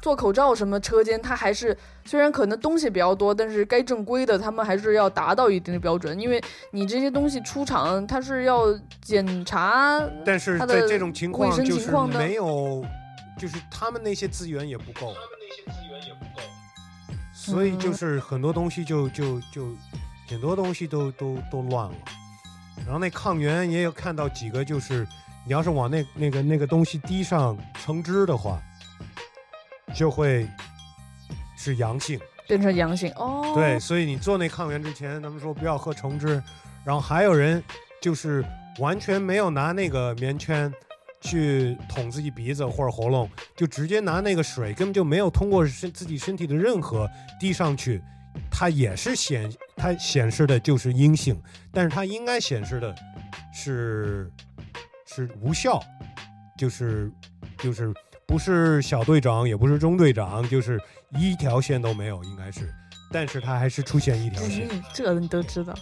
[0.00, 1.76] 做口罩什么车间，它还是
[2.06, 8.66] 虽然可能东西比较多，但是该正规的他们还是要达到一定的标准，因为你这些东西出厂它是要
[9.02, 11.64] 检查，但是它的在这种情况卫生
[13.38, 16.42] 就是他们那些资源也不够他们那些资源也不够，
[17.32, 19.74] 所以就嗯是很多东西就就就
[20.28, 21.96] 很多东西都都都乱了。
[22.84, 25.06] 然后那抗原也有看到几个，就是
[25.46, 28.60] 你要是往那那个那个东西滴上橙汁的话，
[29.94, 30.48] 就会
[31.56, 32.20] 是阳性。
[32.46, 33.52] 变成阳性哦。
[33.54, 36.42] 对，，所以你做那抗原之前，他们说不要喝橙汁，
[36.84, 37.62] 然后还有人
[38.00, 38.44] 就是
[38.78, 40.72] 完全没有拿那个棉圈
[41.20, 47.08] 去捅自己鼻子或者喉咙，就直接拿那个水，根本就没有通过身自己身体的任何
[47.40, 48.02] 滴上去，
[48.50, 51.40] 它也是显它显示的就是阴性，
[51.72, 52.94] 但是它应该显示的
[53.52, 54.30] 是
[55.06, 55.82] 是无效，
[56.56, 57.10] 就是
[57.58, 57.92] 就是
[58.26, 62.72] 不是小队长，也不是中队长，就是一条线都没有，应该是，
[63.10, 64.68] 但是它还是出现一条线。
[64.70, 65.74] 嗯，这你都知道。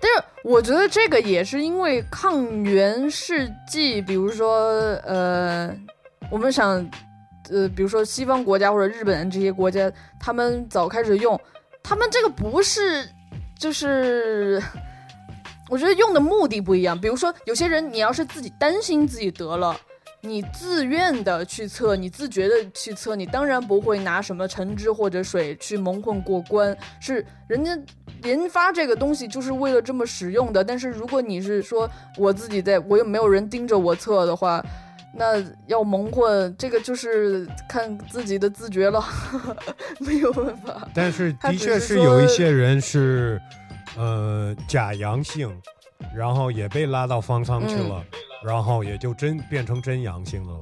[0.00, 4.70] 但是我觉得这个也是因为抗原试剂，比如说
[5.04, 5.74] 呃，
[6.30, 6.68] 我们想
[7.50, 11.40] 呃，比如说西方国家或者日本这些国家，他们早开始用，
[11.82, 13.08] 他们这个不是
[13.58, 14.62] 就是。
[15.70, 19.78] 我觉得用的目的不一样，比如说有些人，你要是自己担心自己得了，
[20.20, 27.78] 你自愿的去测，你自觉的去测，你当然不会拿什么橙汁或者水去蒙混过关，是人家
[28.24, 30.62] 研发这个东西就是为了这么使用的。
[30.64, 34.64] 但是如果你是说我自己在，我又没有人盯着我测的话，
[35.14, 39.02] 那要蒙混，这个就是看自己的自觉了，
[40.00, 40.88] 没有办法。
[40.92, 43.40] 但是的确是有一些人是，
[43.96, 45.48] 呃，假阳性，
[46.14, 48.04] 然后也被拉到方舱去嗯了，
[48.44, 50.60] 然后也就真变成真阳性的了，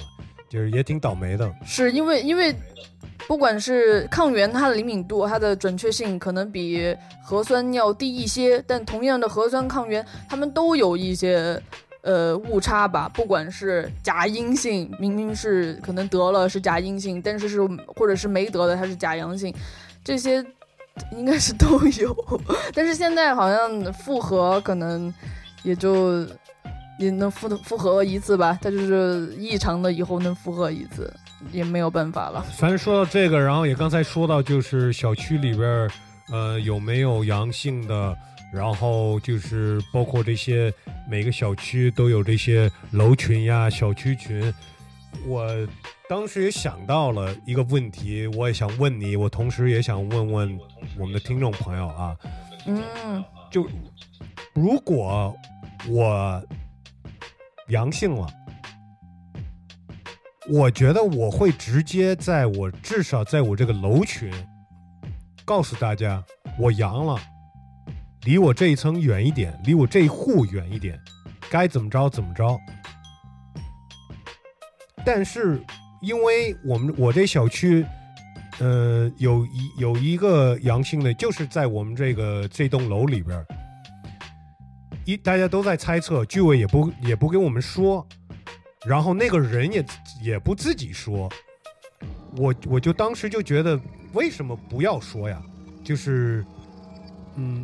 [0.49, 1.53] 就是也挺倒霉的。
[1.65, 2.55] 是因为因为
[3.27, 6.95] 不管是抗原，它的灵敏度、它的准确性可能比
[7.25, 11.61] 核酸要低一些，但同样的核酸抗原，它们都有一些
[12.03, 13.11] 呃误差吧。
[13.13, 19.53] 不管是假阴性，明明是可能得了是假阴性，但是是或者是没得的它是假阳性，
[20.05, 20.45] 这些
[21.13, 22.41] 应该是都有。
[22.75, 25.13] 但是现在好像复合可能
[25.63, 26.27] 也就。
[26.99, 31.13] 也能复复合一次吧，它就是异常的以后能复合一次，
[31.53, 32.43] 也没有办法了。
[32.57, 35.91] 反正说到这个，然后也刚才说到，就是小区里边，
[36.33, 38.17] 呃，有没有阳性的，
[38.51, 40.73] 然后就是包括这些
[41.07, 44.51] 每个小区都有这些楼群呀、小区群。
[45.25, 45.69] 我
[46.09, 50.59] 当时也想到了一个问题，我也想问你，我同时也想问问
[50.99, 52.17] 我们的听众朋友啊，
[52.67, 53.69] 嗯，就
[54.55, 55.35] 如果
[55.89, 56.43] 我
[57.69, 58.27] 阳性了，
[60.49, 64.33] 我觉得我会直接在我至少在我这个楼群
[65.45, 66.23] 告诉大家
[66.59, 67.21] 我阳了，
[68.23, 70.99] 离我这一层远一点，离我这一户远一点，
[71.51, 72.57] 该怎么着怎么着。
[75.07, 75.63] 但是
[76.03, 77.87] 因为我们我这小区。
[78.59, 83.45] 呃，有一有一个阳性的，就是在我们这个这栋楼里边，
[85.05, 88.09] 一大家都在猜测，居委也不也不跟我们说，
[88.87, 89.85] 然后那个人也
[90.23, 91.31] 也不自己说，
[92.39, 93.79] 我我就当时就觉得，
[94.15, 95.39] 为什么不要说呀？
[95.85, 96.43] 就是，
[97.35, 97.63] 嗯，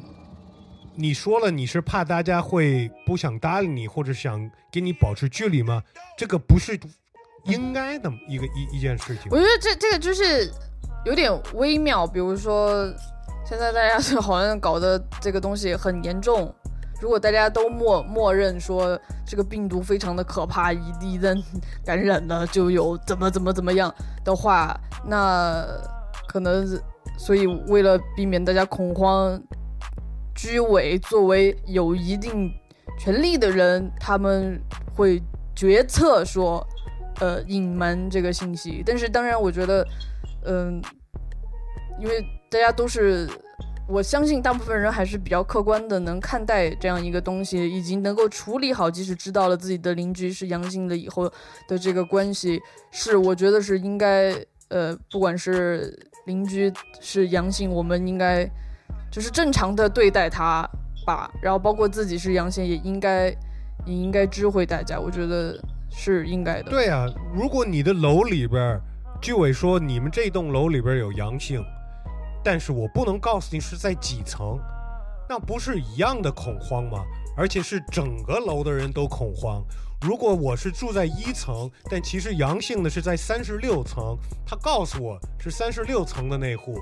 [0.94, 4.38] 你说了，你是怕大家会不想搭理你，或者想
[4.70, 5.82] 跟你保持距离吗？
[6.18, 6.78] 这个不是
[7.44, 9.36] 应该的一个一一件事情我。
[9.36, 10.50] 觉得这这个就是
[11.04, 12.92] 有点微妙，比如说。
[13.44, 16.54] 现在大家就好像搞得这个东西很严重。
[17.02, 21.36] 如果大家都默默认说这个病毒非常的可怕，一一旦
[21.84, 23.92] 感染了就有怎么怎么怎么样
[24.24, 24.74] 的话，
[25.04, 25.66] 那
[26.28, 26.80] 可能是
[27.18, 29.38] 所以为了避免大家恐慌，
[30.34, 32.50] 居委作为有一定
[32.98, 34.58] 权力的人，他们
[34.96, 35.20] 会
[35.54, 36.66] 决策说，
[37.20, 38.82] 呃，隐瞒这个信息。
[38.84, 39.86] 但是当然，我觉得，
[40.44, 40.82] 嗯、
[42.00, 43.28] 因为大家都是，
[43.88, 51.30] 我相信大部分人还是比较客观的，能看待这样一个东西，以及能够处理好，即使知道了自己的邻居是阳性了以后
[51.68, 52.60] 的这个关系，
[52.90, 54.34] 是我觉得是应该，
[54.68, 58.48] 呃，不管是邻居是阳性，我们应该
[59.10, 60.68] 就是正常的对待他
[61.04, 63.28] 吧，然后包括自己是阳性，也应该
[63.84, 65.58] 也应该知会大家，我觉得
[65.92, 66.70] 是应该的。
[66.70, 68.80] 对啊，如果你的楼里边，
[69.20, 71.62] 居委说你们这栋楼里边有阳性，
[72.42, 74.58] 但是我不能告诉你是在几层，
[75.28, 77.04] 那不是一样的恐慌吗？
[77.36, 79.64] 而且是整个楼的人都恐慌。
[80.00, 86.76] 如果我是住在一层，但其实阳性的是在三十六层，他告诉我是三十六层的那户，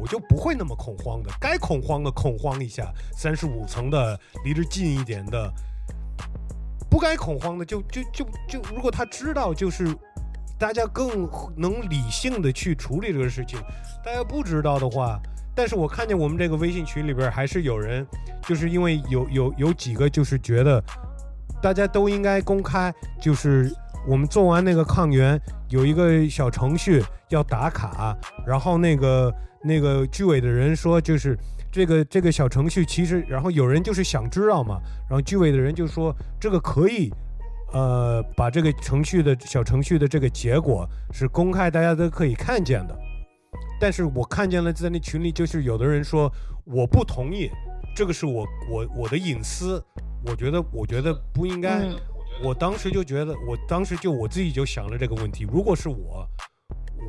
[0.00, 1.30] 我就不会那么恐慌的。
[1.38, 5.52] 该恐慌的恐慌一下，三十五层的离着近一点的，
[6.92, 9.96] 不该恐慌的就就就就，如果他知道，就是
[10.58, 11.26] 大家更
[11.56, 13.58] 能理性的去处理这个事情。
[14.04, 15.18] 大家不知道的话，
[15.54, 18.06] 但是我看见我们这个微信群里边还是有人，
[18.42, 20.84] 就是因为有有有几个就是觉得
[21.62, 23.74] 大家都应该公开，就是
[24.06, 25.40] 我们做完那个抗原
[25.70, 28.14] 有一个小程序要打卡，
[28.46, 29.34] 然后那个
[29.64, 31.38] 那个居委的人说就是。
[31.72, 37.10] 这个这个小程序其实，然后有人就是想知道嘛，然后居委的人就说这个可以，
[37.72, 42.96] 呃，把这个程序的小程序的这个结果是公开，大家都可以看见的。
[43.80, 46.30] 但是我看见了在那群里，就是有的人说
[46.64, 47.50] 我不同意，
[47.96, 49.82] 这个是我我我的隐私，
[50.26, 51.80] 我觉得我觉得不应该。
[51.80, 51.96] 嗯
[52.42, 56.26] 我当时就觉得，我当时就我自己就想了这个问题，如果是我，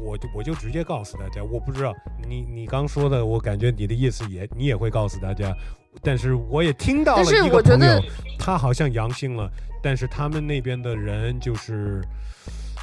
[0.02, 1.94] 我就我就直接告诉大家，我不知道
[2.28, 5.56] 你你刚说的，我感觉你的意思也你也会告诉大家，
[6.02, 9.50] 但是我也听到了一个我觉得朋友，他好像阳性了，
[9.82, 12.02] 但是他们那边的人就是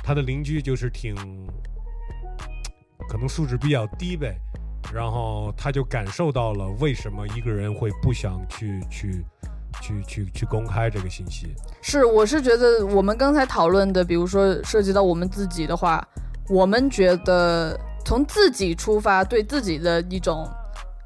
[0.02, 1.14] 他的邻居就是挺
[3.08, 4.36] 可能素质比较低呗，
[4.92, 9.24] 然后他就感受到了为什么一个人会不想去去
[9.82, 11.54] 去去去公开这个信息。
[11.82, 16.06] 是，我是觉得我们刚才讨论的，比如说涉及到我们自己的话，
[16.50, 20.46] 我们觉得从自己出发，对自己的一种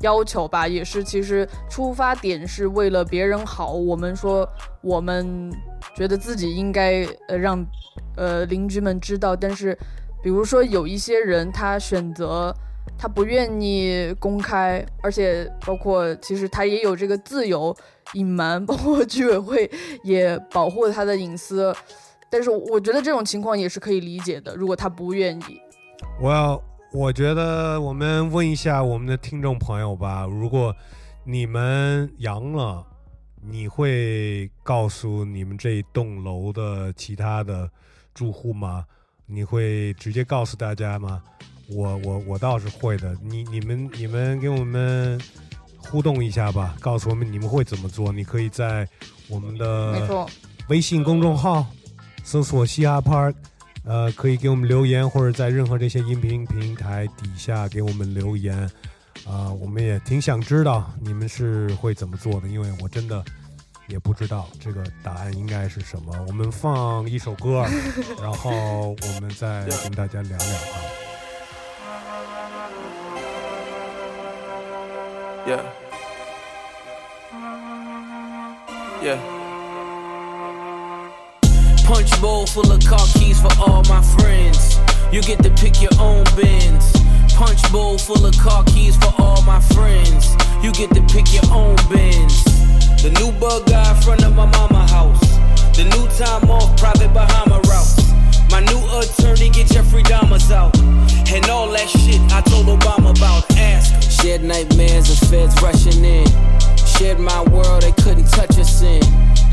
[0.01, 3.73] 要求吧，也是其实出发点是为了别人好。
[3.75, 4.49] 我们说
[4.81, 5.53] 我们
[5.95, 7.65] 觉得自己应该呃让
[8.17, 9.79] 呃邻居们知道，但是
[10.23, 12.55] 比如说有一些人他选择。
[12.97, 17.75] 他不愿意公开，而且包括其实他也有这个自由
[18.13, 19.69] 隐瞒，包括居委会
[20.05, 21.75] 也保护他的隐私。
[22.35, 25.61] 但是我觉得这种情况也是可以理解的，如果他不愿意。
[26.21, 26.61] 我要，
[26.93, 30.75] 我觉得我们问一下我们的听众朋友吧，如果
[31.23, 32.85] 你们阳了，
[33.41, 37.71] 你会告诉你们这一栋楼的其他的
[38.13, 38.85] 住户吗？
[39.27, 41.23] 你会直接告诉大家吗？
[41.71, 45.21] 我我我倒是会的，你你们你们给我们
[45.79, 48.11] 互动一下吧，告诉我们你们会怎么做。
[48.11, 48.89] 你可以在
[49.29, 50.27] 我们的
[50.69, 51.65] 微信公众号
[52.25, 53.35] 搜索“嘻哈 Park”，
[53.85, 58.69] 呃，可以给我们留言，或者在任何这些音频平台底下给我们留言。
[59.27, 63.25] 啊、我们也挺想知道你们是会怎么做的，因为我真的
[63.87, 66.13] 也不知道这个答案应该是什么。
[66.27, 67.65] 我们放一首歌，
[68.21, 70.81] 然后我们再跟大家聊聊啊。
[75.47, 75.61] Yeah.
[79.03, 79.44] Yeah.
[81.85, 84.79] Punch bowl full of car keys for all my friends.
[85.13, 86.93] You get to pick your own bins.
[87.35, 90.35] Punch bowl full of car keys for all my friends.
[90.63, 92.43] You get to pick your own bins.
[93.03, 95.21] The new bug guy in front of my mama house.
[95.77, 98.05] The new time off private Bahama route.
[98.51, 100.75] My new attorney get Jeffrey Dahmer's out.
[100.79, 103.45] And all that shit I told Obama about.
[103.59, 103.93] Ask.
[103.93, 104.01] him.
[104.25, 106.27] Shared nightmares of feds rushing in.
[106.97, 109.03] Shared my world, they couldn't touch us in.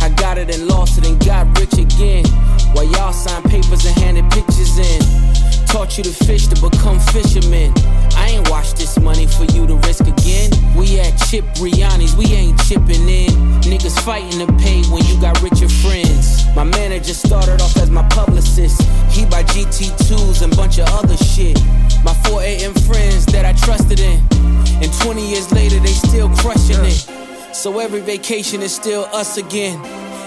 [0.01, 2.25] I got it and lost it and got rich again.
[2.73, 5.01] While y'all signed papers and handed pictures in.
[5.67, 7.71] Taught you to fish to become fishermen.
[8.17, 10.51] I ain't washed this money for you to risk again.
[10.75, 13.31] We at Chip Riani's, we ain't chipping in.
[13.61, 16.45] Niggas fighting to pay when you got richer friends.
[16.55, 18.81] My manager started off as my publicist.
[19.11, 21.57] He buy GT2s and bunch of other shit.
[22.03, 22.73] My 4 a.m.
[22.73, 24.19] friends that I trusted in.
[24.83, 27.07] And 20 years later, they still crushing it.
[27.53, 29.79] So every vacation is still us again.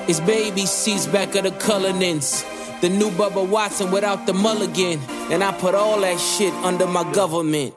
[0.09, 2.45] It's baby seats back of the Cullinans.
[2.83, 5.01] The new Bubba Watson without the mulligan.
[5.33, 7.75] And I put all that shit under my government.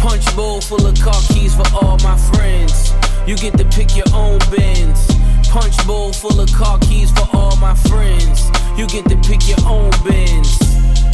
[0.00, 2.92] Punch bowl full of car keys for all my friends.
[3.26, 5.06] You get to pick your own bins.
[5.48, 8.50] Punch bowl full of car keys for all my friends.
[8.76, 10.58] You get to pick your own bins.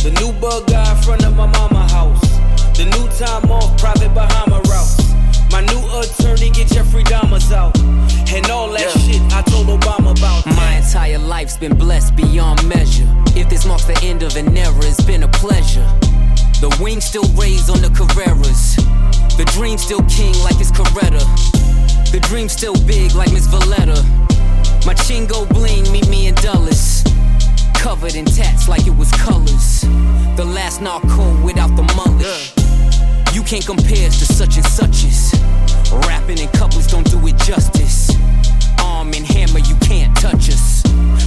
[0.02, 2.20] The new bug guy in front of my mama house.
[2.76, 5.03] The new time off private Bahama route.
[5.54, 7.78] My new attorney get Jeffrey Dahmer's out.
[8.34, 10.44] And all that shit I told Obama about.
[10.46, 13.06] My entire life's been blessed beyond measure.
[13.38, 15.86] If this marks the end of an era, it's been a pleasure.
[16.58, 18.74] The wings still raised on the Carreras.
[19.36, 21.22] The dream still king like it's Coretta.
[22.10, 24.02] The dream still big like Miss Valletta.
[24.84, 27.04] My chingo bling, meet me in Dulles.
[27.74, 29.82] Covered in tats like it was colors.
[30.34, 32.63] The last narco without the mullet.
[33.34, 35.34] You can't compare us to such and suches.
[36.06, 38.08] Rapping in couplets don't do it justice.
[38.78, 40.84] Arm and hammer, you can't touch us.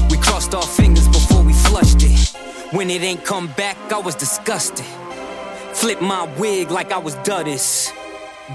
[0.10, 2.34] We crossed our fingers before we flushed it.
[2.74, 4.86] When it ain't come back, I was disgusted.
[5.74, 7.92] Flip my wig like I was Duddis.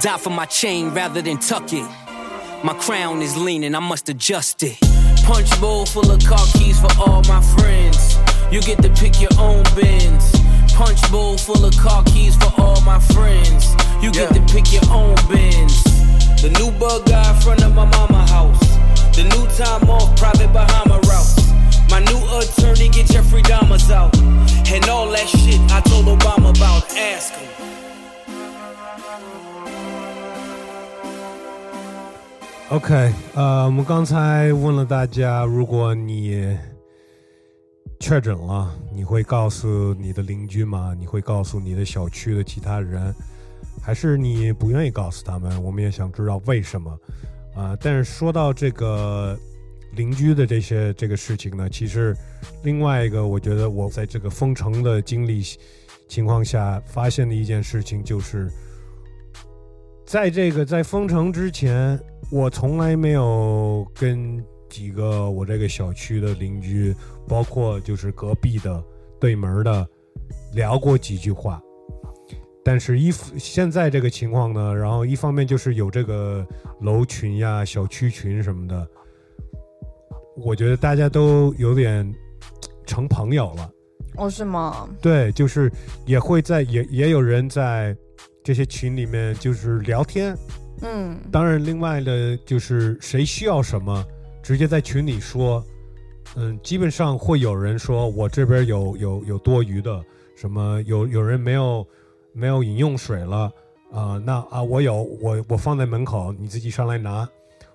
[0.00, 1.86] Die for my chain rather than tuck it.
[2.64, 4.78] My crown is leaning, I must adjust it.
[5.24, 8.16] Punch bowl full of car keys for all my friends.
[8.50, 10.32] You get to pick your own bins.
[10.75, 13.75] Punch bowl full of car keys for all my friends.
[14.01, 15.83] You get to pick your own bins.
[16.41, 18.59] The new bug guy in front of my mama house.
[19.15, 21.33] The new time off private Bahama route.
[21.89, 24.15] My new attorney get Jeffrey Dahmer's out.
[24.69, 26.83] And all that shit I told Obama about.
[26.95, 27.47] Ask him.
[32.69, 36.57] OK，呃，我们刚才问了大家，如果你
[38.02, 40.92] 确诊了，你会告诉你的邻居吗？
[40.98, 43.14] 你会告诉你的小区的其他人，
[43.80, 45.62] 还是你不愿意告诉他们？
[45.62, 46.98] 我们也想知道为什么
[47.54, 49.38] 啊、但是说到这个
[49.92, 52.12] 邻居的这些这个事情呢，其实
[52.64, 55.40] 另外一个，我觉得我在这个封城的经历
[56.08, 58.50] 情况下发现的一件事情就是，
[60.04, 61.96] 在这个在封城之前，
[62.32, 66.96] 我从来没有跟几个我这个小区的邻居，
[67.28, 68.82] 包括就是隔壁的、
[69.20, 69.86] 对门的，
[70.54, 71.60] 聊过几句话。
[72.64, 76.46] 但是一现在这个情况呢，然后一方面就是有这个
[76.80, 78.88] 楼群呀、小区群什么的，
[80.36, 82.10] 我觉得大家都有点
[82.86, 83.70] 成朋友了。
[84.16, 84.88] 哦，是吗？
[85.02, 85.70] 对，就是
[86.06, 87.96] 也会在也也有人在
[88.42, 90.34] 这些群里面就是聊天。
[90.82, 94.04] 嗯，当然，另外的就是谁需要什么，
[94.42, 95.64] 直接在群里说。
[96.36, 100.02] 嗯，基本上会有人说我这边有有有多余的
[100.36, 101.86] 什么，有有人没有
[102.32, 103.52] 没有饮用水了
[103.90, 107.28] 啊、那啊我有我我放在门口，你自己上来拿，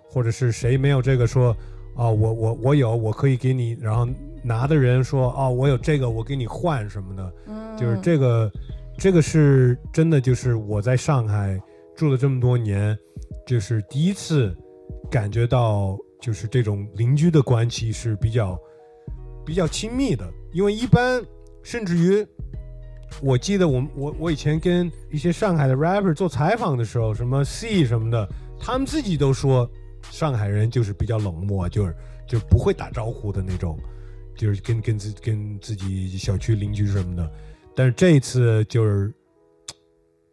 [0.10, 1.56] 或者是谁没有这个说
[1.96, 4.08] 啊我我我有我可以给你，然后
[4.42, 8.52] 拿的人说啊我有这个我给你换什么的，嗯就是这个，
[8.98, 11.62] 这个是真的，就是我在上海
[11.96, 12.98] 住了这么多年，
[13.46, 14.56] 就是第一次
[15.12, 18.60] 感觉到，就是这种邻居的关系是比较
[19.46, 21.24] 比较亲密的，因为一般
[21.64, 22.26] 甚至于，
[23.22, 28.28] 我记得我我我以前跟一些上海的 rapper 做采访的时候，什么 C 什么的，
[28.60, 29.70] 他们自己都说
[30.10, 31.96] 上海人就是比较冷漠，就是
[32.28, 33.78] 就不会打招呼的那种，
[34.36, 37.32] 就是跟跟自跟自己小区邻居什么的。
[37.76, 39.14] 但是这一次就是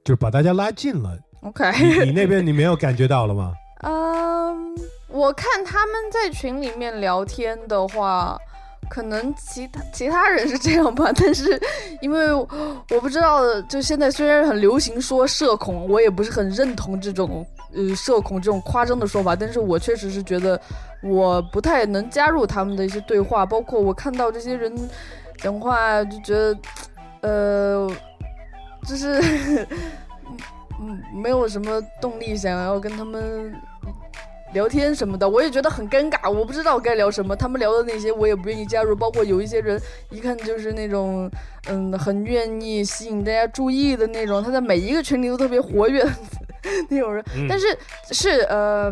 [0.02, 1.18] 就是把大家拉近了。
[1.42, 3.52] OK，你你那边你没有感觉到了吗？
[3.82, 4.74] 嗯，
[5.14, 8.36] 我看他们在群里面聊天的话，
[8.90, 11.58] 可能其他其他人是这样吧，但是
[12.00, 20.60] 因为我不知道，就现在虽然很流行说社恐，我也不是很认同这种呃社恐这种夸张的说法，但是我确实是觉得
[21.00, 24.76] 我不太能加入他们的一些对话，包括我看到这些人
[25.38, 26.58] 讲话就觉得，
[27.20, 27.90] 呃，
[28.84, 29.64] 就是。
[30.80, 33.54] 嗯，没有什么动力想要跟他们
[34.54, 37.36] 聊天什么的，我也觉得很尴尬，我不知道该聊什么。
[37.36, 39.78] 他们聊的那些我也不愿意加入，包括有一些人
[40.10, 41.30] 一看就是那种
[41.68, 46.02] 嗯很愿意吸引大家注意的那种，他在每一个群里都特别活跃
[46.88, 47.22] 那种人。
[47.36, 47.66] 嗯但是
[48.12, 48.90] 是呃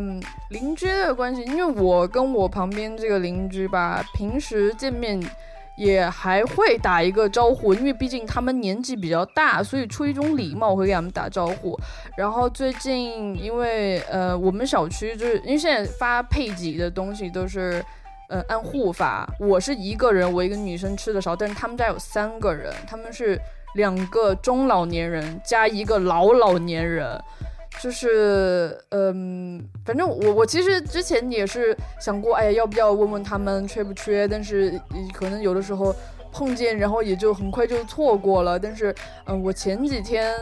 [0.51, 5.19] 邻居的关系，因为我跟我旁边这个邻居吧，平时见面。
[5.77, 11.79] 也还会打一个招呼，因为毕竟他们年纪比较大，所以出于一种礼貌，我会给他们打招呼。
[12.17, 17.83] 然后最近因为呃，我们小区就是因为现在发配给的东西都是
[18.29, 23.41] 呃按户发，我是一个人，我一个女生吃的少，但是他们家有三个人，他们是
[23.75, 27.19] 两个中老年人加一个老老年人。
[27.83, 34.29] 就是，嗯，反正我我其实之前也是想过，哎，要不要问问他们缺不缺？
[34.29, 34.81] 但是
[35.13, 35.93] 可能有的时候
[36.33, 38.59] 碰见，然后也就很快就错过了。
[38.59, 38.95] 但是，
[39.27, 40.35] 嗯、我前几天，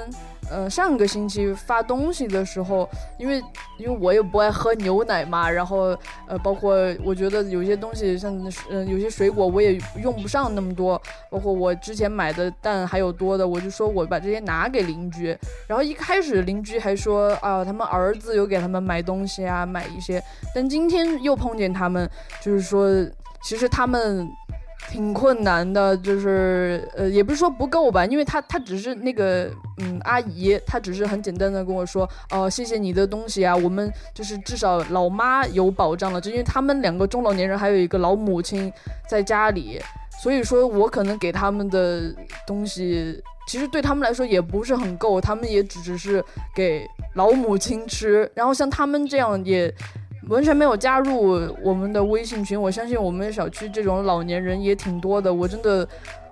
[0.49, 2.88] 呃，上个星期发东西的时候，
[3.18, 3.43] 因为
[3.76, 5.97] 因为我也不爱喝牛奶嘛，然后
[6.28, 6.74] 呃，包括
[7.05, 8.32] 我觉得有些东西像
[8.70, 15.36] 呃有些水果我也用不上那么多，包括我之前买的蛋还有多的，我就说我把这些拿给邻居。
[15.66, 20.22] 然后一开始邻居还说啊，他们儿子有给他们买东西啊，买一些。
[20.55, 22.09] 但今天又碰见他们，
[22.41, 22.88] 就是说
[23.43, 24.28] 其实他们。
[24.91, 38.72] 挺困难的，就是呃，也不是说不够吧，因为他他只是那个嗯阿姨，她只是很简单的跟我说，哦、谢谢你的东西啊，我们就是至少老妈有保障了，就因为他们两个中老年人还有一个老母亲
[39.09, 39.80] 在家里，
[40.20, 42.12] 所以说我可能给他们的
[42.45, 46.22] 东西，其实对他们来说也不是很够，他们也只只是
[46.53, 46.84] 给
[47.14, 49.72] 老母亲吃，然后像他们这样也。
[50.31, 55.87] 完全没有加入我们的微信群，我相信我们小区这种老年人也挺多的，我真的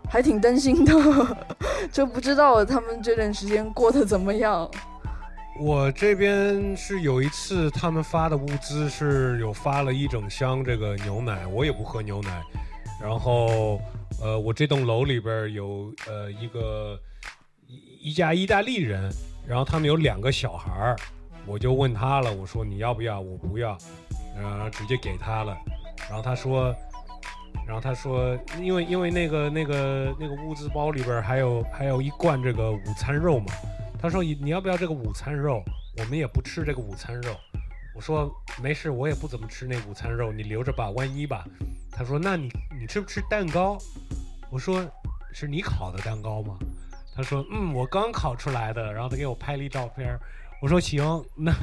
[0.09, 0.95] 还挺担心的，
[1.91, 4.71] 就不知道他们这段时间过得怎么样。
[5.61, 12.41] 我这边是有一次他们发的物资是有发了一整箱这个牛奶，我也不喝牛奶。
[13.03, 13.81] 然后
[14.23, 16.97] 呃，我这栋楼里边有呃一个
[17.67, 19.13] 一一家意大利人，
[19.47, 20.97] 然后他们有两个小孩儿，
[21.49, 23.21] 我就问他了，我说你要不要？
[23.21, 23.77] 我不要，
[24.37, 25.57] 然后直接给他了。
[26.09, 26.75] 然后他说，
[27.67, 33.47] 然后他说，因为因为那个那个那个物资包里边还有还有一罐这个午餐肉嘛，
[33.99, 35.63] 他说你你要不要这个午餐肉？
[35.97, 37.35] 我们也不吃这个午餐肉。
[37.95, 38.31] 我说
[38.63, 41.45] 没事，我也不怎么吃那午餐肉，你留着吧，万一吧。
[41.91, 43.77] 他说那你你吃不吃蛋糕？
[44.51, 44.87] 我说
[45.33, 46.57] 是你烤的蛋糕吗？
[47.17, 48.93] 他说嗯，我刚烤出来的。
[48.93, 50.17] 然后他给我拍了一照片。
[50.61, 51.55] 我说行，那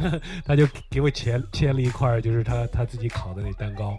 [0.46, 3.98] 他就给我切切了一块，就是他他自己烤的那蛋糕。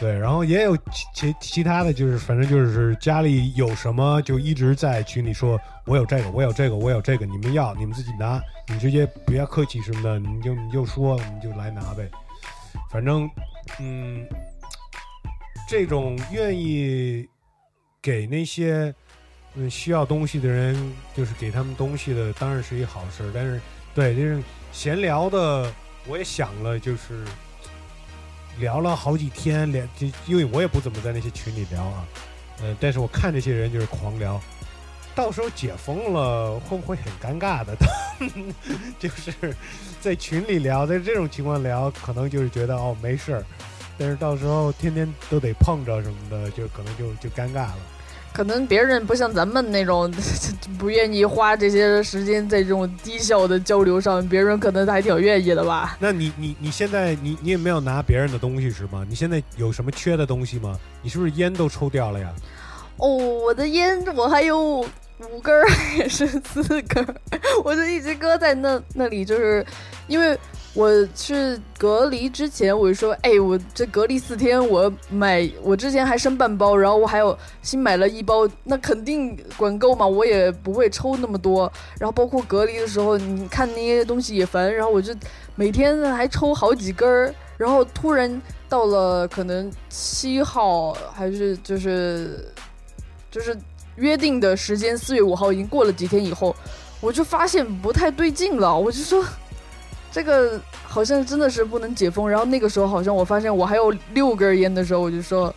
[0.00, 12.08] 对，然后也有其其其他的就是，反正就是家里有什么就一直在群里说，我有这个，我有这个，我有这个，你们要你们自己拿，你直接不要客气什么的，你就你就说，你就来拿呗。
[12.92, 13.28] 反正，
[13.80, 14.24] 嗯，
[15.68, 17.28] 这种愿意
[18.00, 18.94] 给那些
[19.54, 20.76] 嗯需要东西的人，
[21.16, 23.30] 就是给他们东西的，当然是一好事。
[23.34, 23.60] 但是，
[23.94, 24.42] 对就是
[24.72, 25.72] 闲聊的，
[26.06, 27.24] 我也想了，就是
[28.58, 32.06] 聊了好几天，连就因为我也不怎么在那些群里聊啊，
[32.60, 34.40] 呃，但是我看这些人就是狂聊，
[35.14, 37.76] 到时候解封了会不会很尴尬的？
[38.98, 39.32] 就是
[40.00, 43.44] 在群里聊，在这种情况聊，可能就是觉得哦没事儿，
[43.96, 47.78] 但是到时候天天都得碰着什么的，就可能就就尴尬了。
[48.32, 50.12] 可能别人不像咱们那种
[50.78, 55.96] 不愿意花这些时间在这种低效的交流上，别人可能还挺愿意的吧。
[55.98, 59.04] 那你你你现在你你也没有拿别人的东西是吗？
[59.08, 60.78] 你现在有什么缺的东西吗？
[61.02, 62.32] 你是不是烟都抽掉了呀？
[62.98, 65.66] 哦，我的烟我还有五根儿
[65.96, 67.14] 还是四根儿，
[67.64, 69.64] 我就一直搁在那那里，就是
[70.06, 70.38] 因为
[70.74, 81.70] 我是隔离之前我就说，哎，我这隔离四天，我买我之前还剩半包，然后我还有新买了一包，那肯定管够嘛，我也不会抽那么多。
[81.98, 85.12] 然后包括隔离的时候，你看那些东西也烦，然后我就
[85.56, 92.52] 每天还抽好几根儿，然后突然到了可能七号还是就是
[93.32, 93.56] 就是
[93.96, 96.54] 约定的时间，四月五号已经过了几天以后，
[97.00, 99.24] 我就发现不太对劲了，我就说
[100.18, 102.28] 这个好像真的是不能解封。
[102.28, 105.54] 然后那个时候好像我发现我还有六根烟的时候，我就说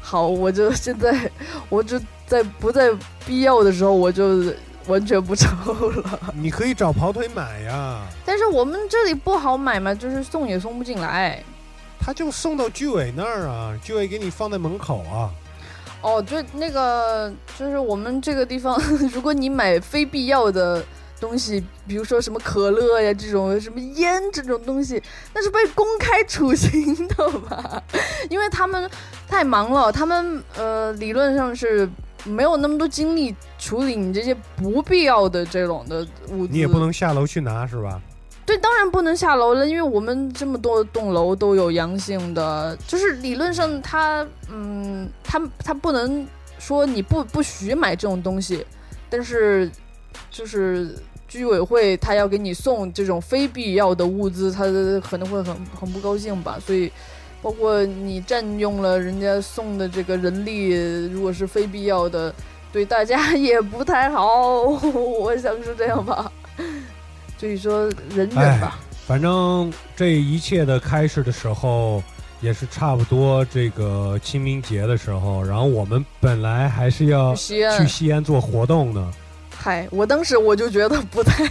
[0.00, 1.30] 好，我就现在
[1.68, 2.90] 我就在不在
[3.26, 4.42] 必要的时候我就
[4.86, 5.50] 完全不抽
[5.90, 6.18] 了。
[6.32, 11.44] 你可以找跑腿买呀，但是我们这里不好买嘛，就是送也送不进来。
[12.00, 15.28] 他就送到居委那儿啊，居委给你放在门口啊。
[16.00, 18.80] 哦，就那个，就是我们这个地方，
[19.12, 20.82] 如果你买非必要的
[21.20, 25.02] 东西，比如说什么可乐呀这种，什么烟这种东西，
[25.34, 27.82] 那是被公开处刑的吧？
[28.30, 28.90] 因为他们
[29.26, 31.88] 太忙了，他们呃理论上是
[32.24, 36.52] 没有那么多精力处理你这些不必要的这种的物资。
[36.52, 38.00] 你也不能下楼去拿是吧？
[38.46, 46.26] 对，当然不能下楼了，因为我们这么多栋楼都有阳性的，就是理论上他，嗯，他他不能
[46.58, 48.64] 说你不不许买这种东西，
[49.10, 49.70] 但是
[50.30, 50.96] 就是
[51.28, 54.64] 居委会他要给你送这种非必要的物资，他
[55.06, 56.90] 可能会很很不高兴吧，所以
[57.40, 60.70] 包括你占用了人家送的这个人力，
[61.12, 62.34] 如果是非必要的，
[62.72, 64.62] 对大家也不太好。
[65.20, 66.32] 我想是这样吧。
[67.38, 68.80] 所以说忍忍吧。
[69.06, 72.02] 反正这一切的开始的时候，
[72.40, 79.10] 也是差不多这个清明节的时候，然后我们本来还是要去西安做活动呢，
[79.90, 81.44] 我当时我就觉得不太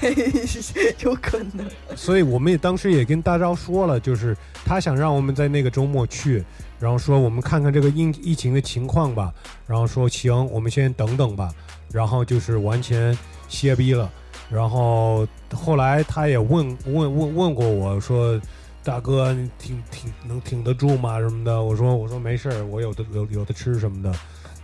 [1.04, 1.66] 有可能。
[1.96, 6.44] 所以我们也当时也跟大钊说了，就是他想让我们在那个周末去，
[6.80, 9.34] 然后说我们看看这个疫疫情的情况吧，
[9.66, 11.54] 然后说行，我们先等等吧，
[11.92, 14.12] 然后就是完全歇逼了。
[14.50, 18.40] 然后后来他也问问问问过我说
[18.82, 21.20] ：“大哥，你挺挺能挺得住吗？
[21.20, 24.10] 什么的？”我说：“我说没事儿，我有的有有的吃什么的，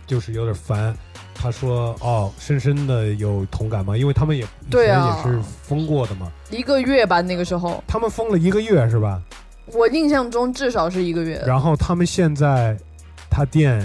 [0.06, 0.94] 就是有点烦。”
[1.34, 3.96] 他说：“哦，深深的有同感吗？
[3.96, 9.20] 因为他们也对啊也是封过的嘛，一个月吧，那个时候他们封了一个月是吧？
[9.66, 11.42] 我印象中至少是一个月。
[11.46, 12.76] 然后他们现在
[13.28, 13.84] 他店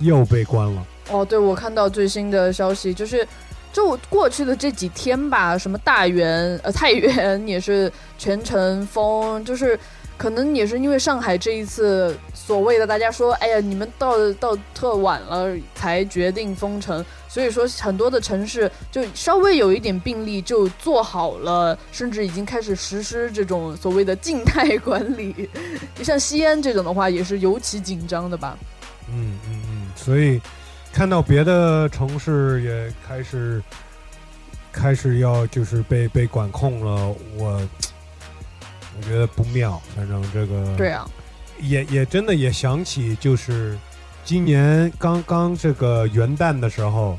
[0.00, 0.86] 又被关了。
[1.10, 3.26] 哦，对，我看到最新的消息，就是
[3.72, 9.78] 就过去的这几天吧，什么大园、呃太原也是全程封，就是
[10.16, 25.48] 可能也是因为上海这一次所谓的大家说，哎呀，你们到到特晚了才决定封城，所以说很多的城市就稍微有一点病例就做好了，甚至已经开始实施这种所谓的静态管理。
[25.94, 28.56] 就 像西安这种的话，也是尤其紧张的吧。
[29.08, 30.40] 嗯嗯嗯，所以
[30.92, 33.62] 看到别的城市也开始
[34.72, 37.60] 开始要就是被被管控了，我
[38.96, 39.80] 我觉得不妙。
[39.94, 41.08] 反正这个对啊，
[41.60, 43.76] 也也真的也想起，就是
[44.24, 47.16] 今年刚刚这个元旦的时候，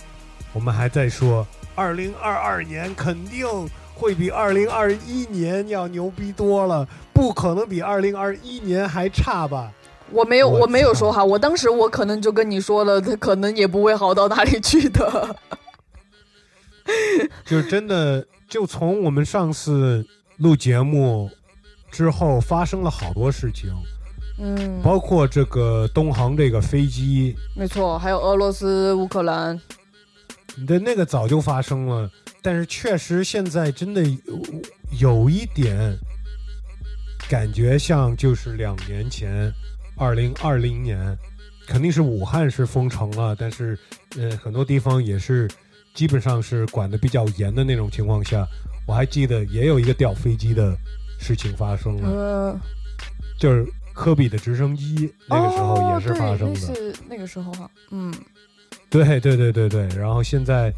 [0.53, 3.45] 我们还在说，二零二二年肯定
[3.93, 9.71] 会比二零二一年要牛逼多了，不可能比二零二一年还差吧？
[10.11, 15.35] 我没有，我我没有说哈，我当时我可能就跟你说了，他可能也不会好到哪里去的。
[17.45, 20.05] 就是真的，就从我们上次
[20.37, 21.29] 录节目
[21.97, 23.73] 之后，发生了好多事情，
[24.37, 29.59] 嗯，包括这个东航这个飞机，没错，还有俄罗斯、乌克兰，
[30.55, 32.07] 你的那个早就发生了，
[32.43, 34.39] 但是确实现在真的有
[34.99, 35.97] 有一点
[37.27, 39.51] 感觉像就是两年前，
[39.97, 41.17] 二零二零年，
[41.65, 43.75] 肯定是武汉是封城了，但是
[44.19, 45.49] 呃很多地方也是
[45.95, 48.47] 基本上是管的比较严的那种情况下，
[48.85, 50.77] 我还记得也有一个掉飞机的
[51.19, 52.59] 事情发生了，呃，
[53.39, 56.59] 就是科比的直升机那个时候也是发生的。
[56.59, 58.13] 是那个时候哈，嗯，
[58.89, 60.71] 对对对对对，然后现在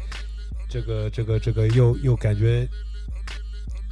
[0.68, 2.66] 这个这个这个又又感觉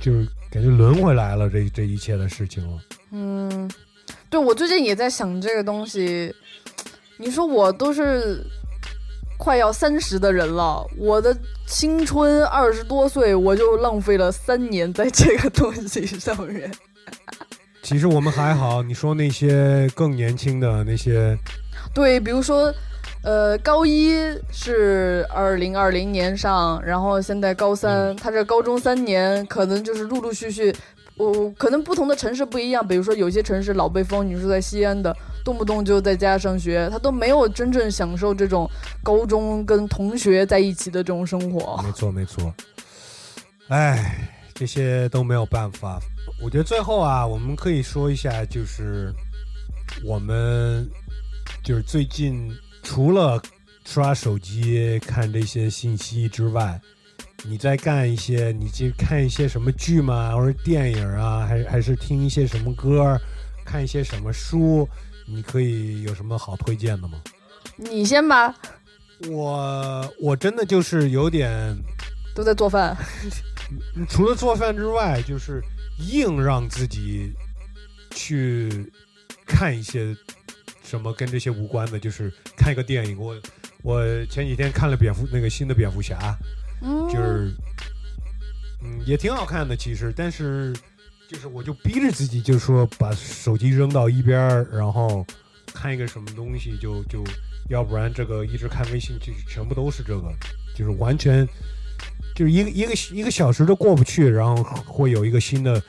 [0.01, 2.81] 就是感觉轮回来了这这一切的事情了。
[3.11, 3.71] 嗯，
[4.31, 6.35] 对我最近也在想这个东西。
[7.21, 8.47] 你说我都是
[9.39, 11.35] 快要三十的人了，我的
[11.65, 16.71] 青春二十多岁，我就浪费了三年在这个东西上面。
[17.81, 21.39] 其实我们还好，你说那些更年轻的那些，
[21.95, 22.75] 对，比如说，
[23.23, 24.13] 呃，高一
[24.51, 30.75] 是二零二零年上，然后现在高三，他这高中三年可能就是陆陆续续，
[31.17, 35.17] 我、可能不同的城市不一样，比如说有些城市老被封，你是在西安的，
[35.49, 38.71] 动不动就在家上学，他都没有真正享受这种
[39.03, 41.83] 高中跟同学在一起的这种生活。
[41.83, 42.53] 没错没错。
[43.69, 45.99] 哎，这些都没有办法。
[46.39, 49.11] 我觉得最后啊，我们可以说一下，就是
[50.05, 50.87] 我们
[51.65, 53.41] 就是最近除了
[53.87, 56.79] 刷手机看这些信息之外，
[57.43, 60.37] 你在干一些，你去看一些什么剧吗？
[60.37, 63.19] 或者电影啊，还还是听一些什么歌，
[63.65, 64.87] 看一些什么书？
[65.29, 67.21] 你可以有什么好推荐的吗？
[67.77, 68.55] 你先吧，
[69.29, 71.77] 我我真的就是有点，
[72.35, 72.97] 都在做饭。
[74.09, 75.63] 除了做饭之外，就是
[75.99, 77.33] 硬让自己
[78.11, 78.91] 去
[79.47, 80.17] 看一些
[80.83, 83.19] 什么跟这些无关的，就是看一个电影。
[83.19, 83.37] 我
[83.83, 86.37] 我前几天看了蝙蝠那个新的蝙蝠侠，
[86.83, 87.53] 嗯，就是
[88.83, 90.75] 嗯也挺好看的，其实，但是
[91.29, 95.25] 就是我就逼着自己，就是说把手机扔到一边，然后
[95.75, 97.23] 看一个什么东西，就就
[97.69, 100.33] 要不然这个一直看微信，就全部都是这个，
[100.75, 101.47] 就是完全
[102.35, 105.83] 就是一个一个一个小时都过不去，然后会有一个新的。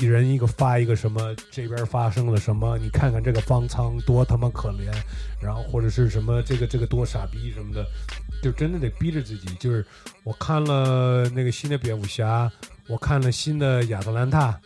[0.00, 2.76] 一人一个发一个什么，这边发生了什么？
[2.78, 4.90] 你看看这个方舱多他妈可怜，
[5.40, 7.86] 然后或者是什么这个这个多傻逼什么的，
[8.42, 9.46] 就真的得逼着自己。
[9.54, 9.86] 就是
[10.24, 12.50] 我看了那个新的蝙蝠侠，
[12.88, 14.60] 我看了新的亚特兰大，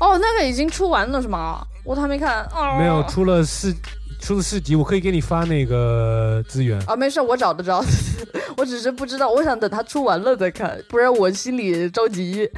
[0.00, 1.64] 哦，那个已经出完了是吗？
[1.84, 2.42] 我都还没看。
[2.54, 3.72] 哦，没有出了四
[4.20, 6.80] 出了四集，我可以给你发那个资源。
[6.86, 7.84] 啊，没事，我找得着，
[8.56, 12.50] 我只是不知道，我想等它出完了再看，不然我心里着急。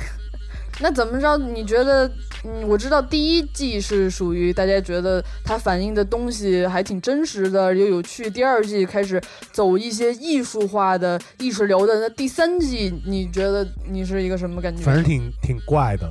[0.81, 1.37] 那怎么着？
[1.37, 2.11] 你觉得？
[2.45, 9.20] 嗯，我知道第一季是属于大家觉得它反映的东西还挺真实的又有趣，第二季开始
[9.51, 11.99] 走一些艺术化的意识流的。
[11.99, 14.83] 那第三季你觉得你是一个什么感觉？
[14.85, 16.09] 反正挺挺怪的，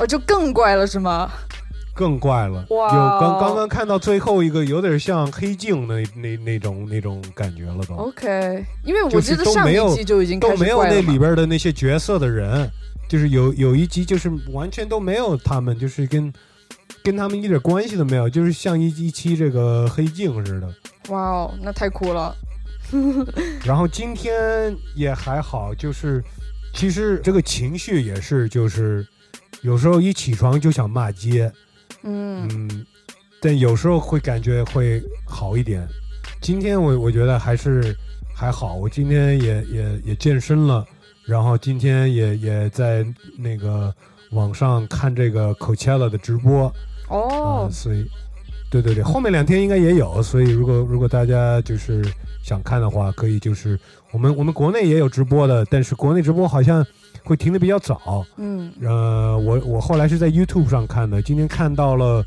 [0.00, 1.30] 哦，就更怪了是吗？
[1.94, 2.66] 更怪了。
[2.70, 7.94] 哇有刚刚刚看到最后一个，有点像黑镜那那那种那种感觉了都。
[7.94, 12.68] OK，因为我就是记得上一季就已经开都没有那里边的那些角色的人，
[13.08, 16.32] 就是有有一集就是完全都没有他们，就是跟
[17.02, 20.74] 跟他们一点关系都没有，就是像一一期这个黑镜似的。
[21.08, 22.34] 哇哦，那太酷了。
[23.64, 26.22] 然后今天也还好，就是
[26.72, 29.06] 其实这个情绪也是，就是
[29.62, 31.52] 有时候一起床就想骂街，
[32.02, 32.86] 嗯嗯，
[33.40, 35.86] 但有时候会感觉会好一点。
[36.40, 37.96] 今天我我觉得还是
[38.32, 40.86] 还好，我今天也也也健身了，
[41.26, 43.04] 然后今天也也在
[43.36, 43.92] 那个
[44.30, 46.72] 网上看这个 Coachella 的直播，
[47.08, 47.66] 哦。
[47.66, 48.08] 啊，所以
[48.70, 52.04] 对对对，后面两天应该也有，所以如果如果大家就是
[52.42, 53.78] 想看的话，可以就是
[54.12, 56.84] 我们我们国内也有直播的，但是国内直播好像
[57.24, 58.72] 会停的比较早，嗯。
[58.82, 62.24] 呃，我我后来是在 YouTube 上看的，今天看到了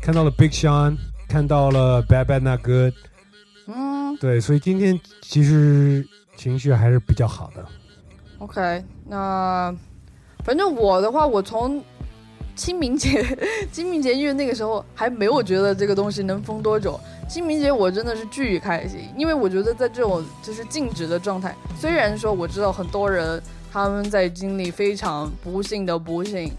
[0.00, 0.96] 看到了 Big Sean，
[1.28, 2.94] 看到了 Bad Bad Not Good，
[3.66, 4.16] 嗯。
[4.18, 6.06] 对，所以今天其实
[6.36, 7.64] 情绪还是比较好的。
[8.40, 9.72] ，OK，那
[10.44, 11.80] 反正我的话，我从
[12.56, 13.24] 清明节
[13.70, 16.98] 清明节，因为那个时候还没有觉得这个东西能封多久。
[17.28, 23.40] 清明节我真的是巨开心，因为我觉得在这种就是静止的状态，虽然说我知道很多人
[23.72, 26.52] 他们在经历非常不幸的不幸，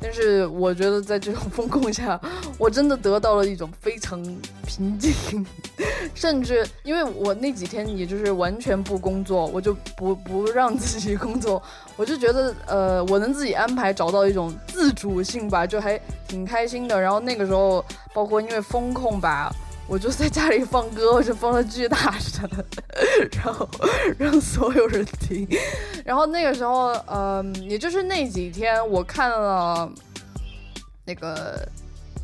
[0.00, 2.20] 但是我觉得在这种风控下，
[2.58, 4.22] 我真的得到了一种非常
[4.66, 5.46] 平静，
[6.14, 11.62] 甚至因为我那几天也就是完全不工作，我就不不让自己工作，
[11.96, 17.00] 我就觉得呃，我能自己安排，找到一种自主性吧，就还挺开心的。
[17.00, 19.52] 然后那个时候，包括因为风控吧。
[19.88, 22.48] 我就在家里放歌，我就放的巨大声，
[23.32, 23.68] 然后
[24.18, 25.46] 让所有人听。
[26.04, 29.88] 然后那个时候，嗯、也就是那几天，我看了
[31.04, 31.68] 那个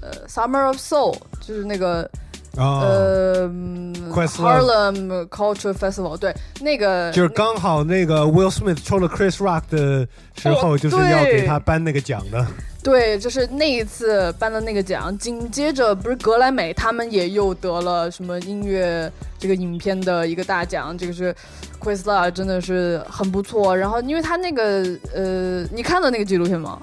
[0.00, 2.02] 呃《Summer of Soul》，就是那个
[2.56, 10.06] 啊、呃 Harlem Culture Festival，对，那个就是刚好那个 Will Smith 抽了 Chris Rock 的
[10.36, 12.44] 时候，哦就是要给他颁那个奖的。
[12.82, 21.34] 对，就是那一次颁的那个奖，紧接着不是格莱美他们也又得了什么音乐这个影片的一个大奖，这个是
[21.80, 23.76] Chris l a 真的是很不错。
[23.76, 26.80] 然后因为他那个呃，你看了那个纪录片吗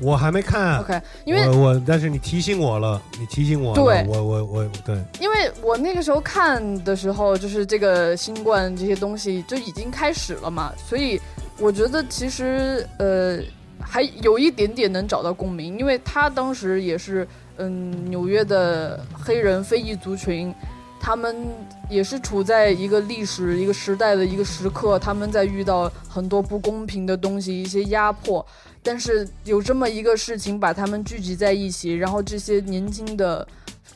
[0.00, 11.20] 我还没看？OK，因为我我，但是你提醒我了，你提醒我了，对我我我对，因为我那个时候看的时候，就是这个新冠这些东西就已经开始了嘛，所以
[11.58, 13.40] 我觉得其实呃
[13.88, 17.26] 还有一点点能找到共鸣，因为他当时也是
[17.56, 20.54] 嗯纽约的黑人非裔族群，
[21.00, 21.48] 他们
[21.88, 28.44] 也是处在一个历史一个时代的一个时刻，他们在遇到很多不公平的东西，一些压迫。
[28.82, 33.46] 但是有这么一个事情把他们聚集在一起，然后这些年轻的，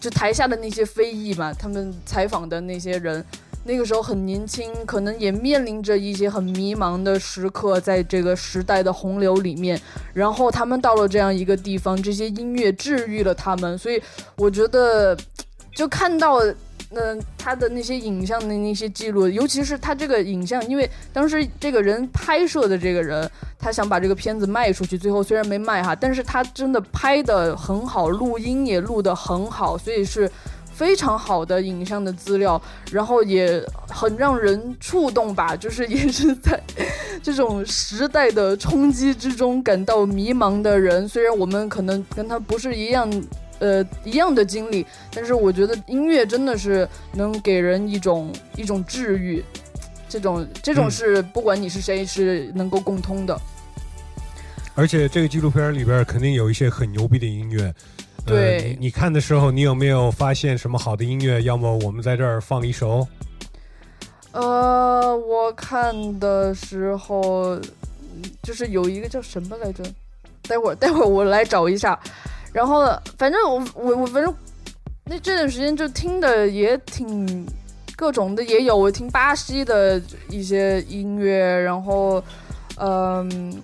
[0.00, 3.24] 就台下的那些非裔嘛，他们采访的那些人，
[3.64, 9.80] 那个时候很年轻，可能也面临着一些很迷茫的时刻，在这个时代的洪流里面，
[10.12, 14.02] 然后他们到了这样一个地方，这些音乐治愈了他们，所以
[14.36, 15.16] 我觉得，
[15.74, 16.40] 就看到。
[16.94, 23.26] 嗯、他的那些影像的那些记录，尤其是他这个影像，因为当时这个人拍摄的这个人，
[23.58, 30.30] 他想把这个片子卖出去，最后虽然没卖哈，但是他真的拍的很好，录音也录得很好，所以是
[30.74, 32.60] 非常好的影像的资料，
[32.90, 36.60] 然后也很让人触动吧，就是也是在
[37.22, 43.10] 这种时代的冲击之中感到迷茫的人，虽然我们可能跟他不是一样。
[43.58, 49.40] 呃，一样的经历，但是我觉得音乐真的是能给人一种一种治愈，
[50.08, 53.40] 这种这种是不管你是谁是能够共通的。
[54.74, 57.72] 而且这个纪录片里边肯定有一些很牛逼的音乐。
[58.26, 61.42] 呃对你你看的时候，你有没有发现什么好的音乐？
[61.42, 63.06] 要么我们在这儿放一首。
[64.30, 69.82] 呃，我看的时候嗯就是有一个叫什么来着，
[70.48, 71.98] 待会儿待会儿我来找一下。
[72.52, 72.86] 然后
[73.18, 74.34] 反正我我我反正
[75.04, 77.46] 那这段时间就听的也挺
[77.96, 80.00] 各种的也有，我听巴西的
[80.30, 82.22] 一些音乐，然后
[82.76, 83.60] 嗯。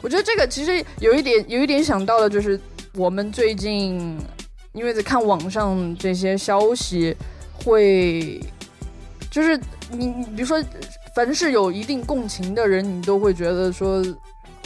[0.00, 2.58] 我觉得这个其实有一点有一点想到了，就是
[2.94, 4.18] 我们最近
[4.72, 7.14] 因为在看网上这些消息，
[7.52, 8.40] 会
[9.30, 9.58] 就是
[9.90, 10.62] 你你比如说，
[11.14, 14.04] 凡是有一定共情的人，你都会觉得说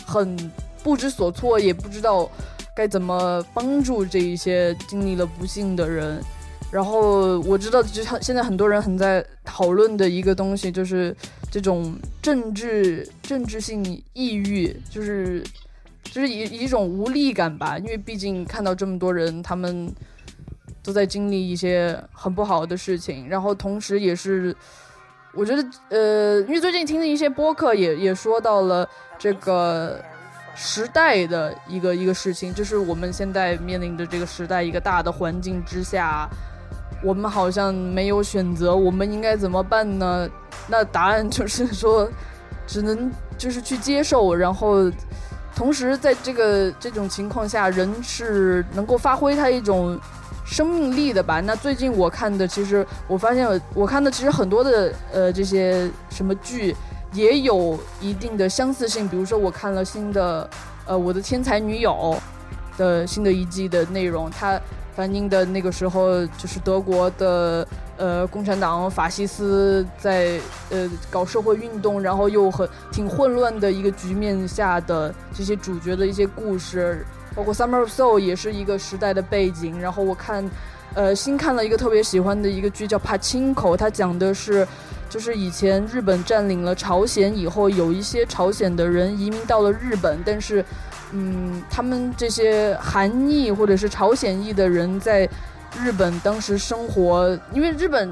[0.05, 0.37] 很
[0.83, 2.31] 不知所措，也不知道
[2.75, 6.23] 该怎么帮助这一些经历了不幸的人。
[6.71, 11.15] 然后我知道，就像现在很多人很在讨论的一个东西，就是
[11.51, 15.45] 这种政治政治性抑郁，就是
[16.13, 17.79] 就是一一种无力感吧。
[17.79, 19.91] 因为毕竟看到这么多人，他们
[20.83, 24.55] 都在经历一些很不好的事情，然后同时也是，
[25.33, 28.87] 我觉得呃，因为最近听的一些播客也也说到了
[29.19, 29.99] 这个
[30.55, 36.29] 时代的一个一个事情，就是我们现在面临着这个时代一个大的环境之下。
[37.05, 40.31] 我们好像没有选择，我们应该怎么办呢？
[40.69, 42.09] 那答案就是说，
[42.65, 44.89] 只能就是去接受，然后
[45.63, 49.97] 同时在这个这种情况下，人是能够发挥他一种
[50.45, 51.39] 生命力的吧？
[51.39, 56.75] 那最近我看的，其实我发现我看的其实很多的呃这些什么剧
[57.13, 60.51] 也有一定的相似性，比如说我看了新的
[60.85, 62.21] 呃我的天才女友
[62.77, 64.61] 的新的一季的内容，他。
[64.95, 67.67] 反映的那个时候，就是德国的
[68.03, 70.41] 呃共产党、法西斯在
[70.71, 79.81] 呃搞社会运动，然后又很挺混乱的一个局面下的这些主角的一些故事，包括《Summer of Soul》也是一个时代的背景。
[79.81, 80.51] 然后我看，
[80.95, 84.67] 呃，新看了一个特别喜欢的一个剧叫《帕青口》，它讲的是
[85.09, 90.65] 就是以前日本占领了朝鲜以后，有一些朝鲜的人移民到了日本，但是。
[91.15, 95.29] 嗯，他们这些韩裔或者是朝鲜裔的人在
[95.81, 98.11] 日本当时生活，因为日本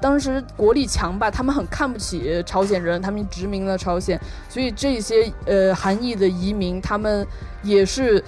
[0.00, 7.26] 当时国力强吧，他们很看不起朝鲜人，他们殖民了朝鲜，所以这些呃韩裔的移民，他们
[7.62, 8.22] 也是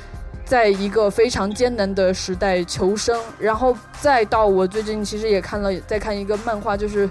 [0.44, 3.20] 在一个非常艰难的时代求生。
[3.38, 7.08] 然后再到我最近其实也看了，在看一个漫画，就是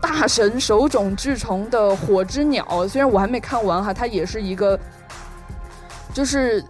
[0.00, 4.78] 大神手冢治虫的《火之鸟》，虽然我还没看完哈，它也是一个。
[6.12, 6.60] 就是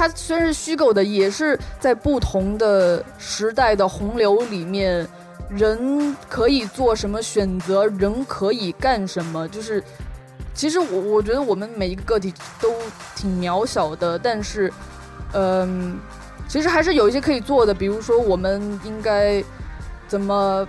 [0.00, 5.06] 它虽然是虚构的，也是在不同的时代的洪流里面，
[5.50, 9.46] 人可以做什么选择，人可以干什么。
[9.48, 9.84] 就是
[10.54, 12.72] 其实我我觉得我们每一个个体都
[13.14, 14.72] 挺渺小的，但是
[15.34, 15.98] 嗯，
[16.48, 17.74] 其实还是有一些可以做的。
[17.74, 19.44] 比如说，我们应该
[20.08, 20.66] 怎么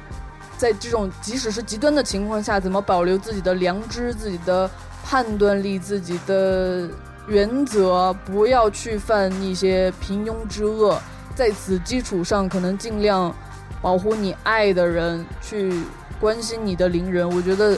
[0.58, 4.70] 在这种即使是极端的情况下，怎么保留自己的良知、自己的
[5.06, 6.90] 判断力、自己的。
[7.32, 11.00] 原则不要去犯一些平庸之恶，
[11.34, 13.34] 在此基础上，可能尽量
[13.82, 15.82] 保护你爱的人，去
[16.20, 17.26] 关心你的邻人。
[17.34, 17.78] 我觉得，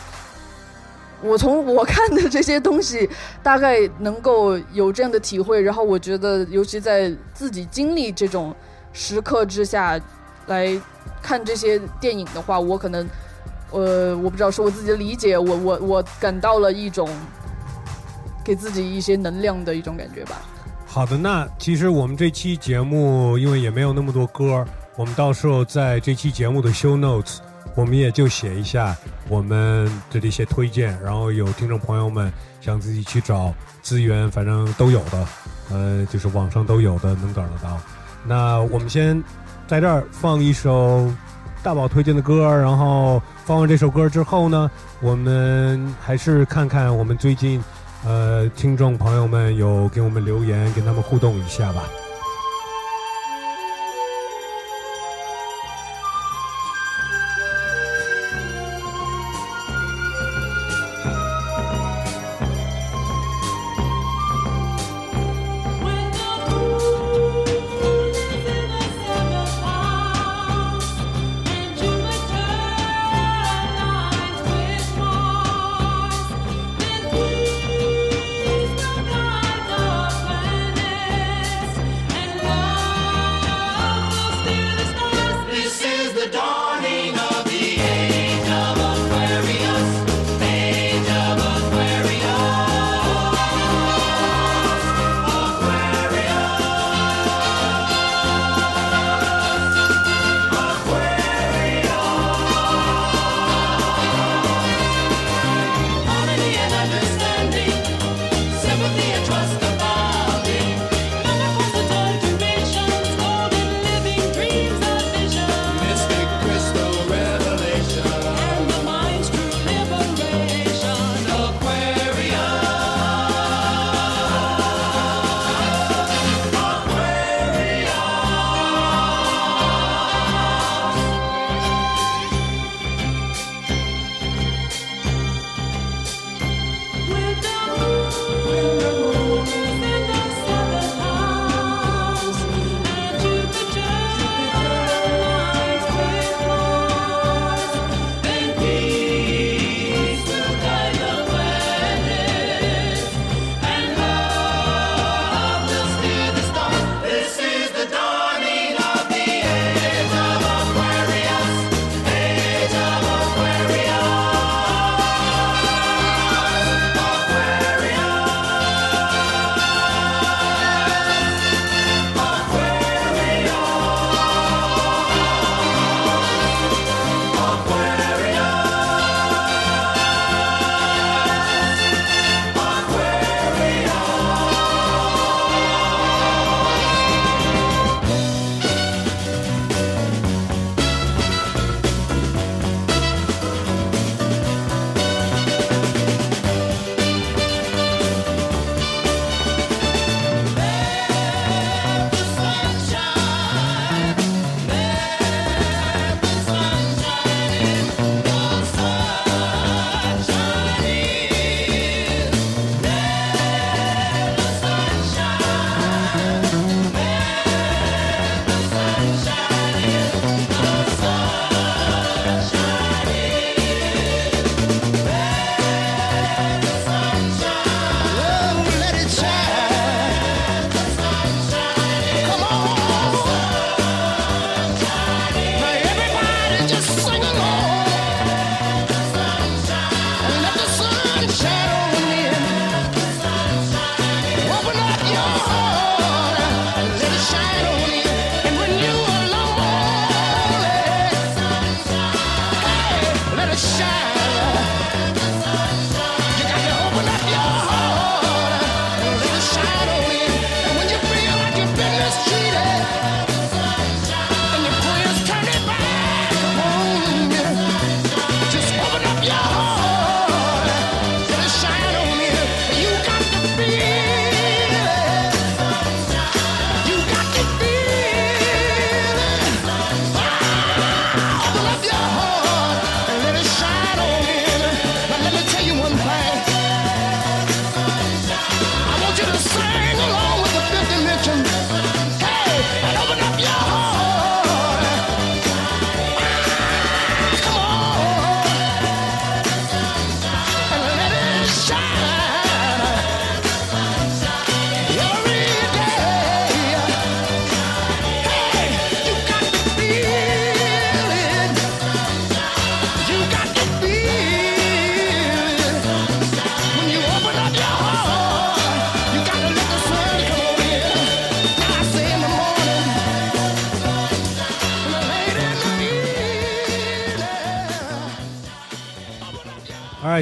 [1.22, 3.08] 我从我看的这些东西，
[3.44, 5.62] 大概能够有这样的体会。
[5.62, 8.56] 然后，我觉得，尤其在自己经历这种
[8.92, 10.02] 时刻之下，
[10.48, 10.76] 来
[11.22, 13.08] 看这些电影的话，我可能，
[13.70, 17.08] 呃，我不知道是我自己的理解，我我我感到了一种。
[18.44, 20.42] 给自己一些能量的一种感觉吧。
[20.86, 24.64] 好的，那其实我们这期节目因为也没有那么多歌，
[24.96, 27.38] 我们到时候在这期节目的 show notes，
[27.74, 28.96] 我们也就写一下
[29.28, 32.32] 我们的这些推荐，然后有听众朋友们
[32.62, 35.28] 想自己去找资源，反正都有的，
[35.72, 37.80] 呃，就是网上都有的，能找得到。
[38.24, 39.20] 那我们先
[39.66, 41.12] 在这儿放一首
[41.64, 44.70] 大宝推荐的歌，然后放完这首歌之后呢，
[45.02, 47.60] 我们还是看看我们最近。
[48.06, 51.84] 呃，听众朋友们有给我们留言，跟他们互动一下吧。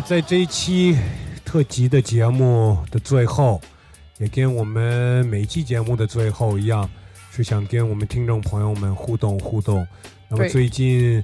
[0.05, 0.97] 在这一期
[1.45, 3.61] 特辑的节目的最后，
[4.17, 6.89] 也跟我们每一期节目的最后一样，
[7.31, 9.85] 是想跟我们听众朋友们互动互动。
[10.27, 11.23] 那么最近，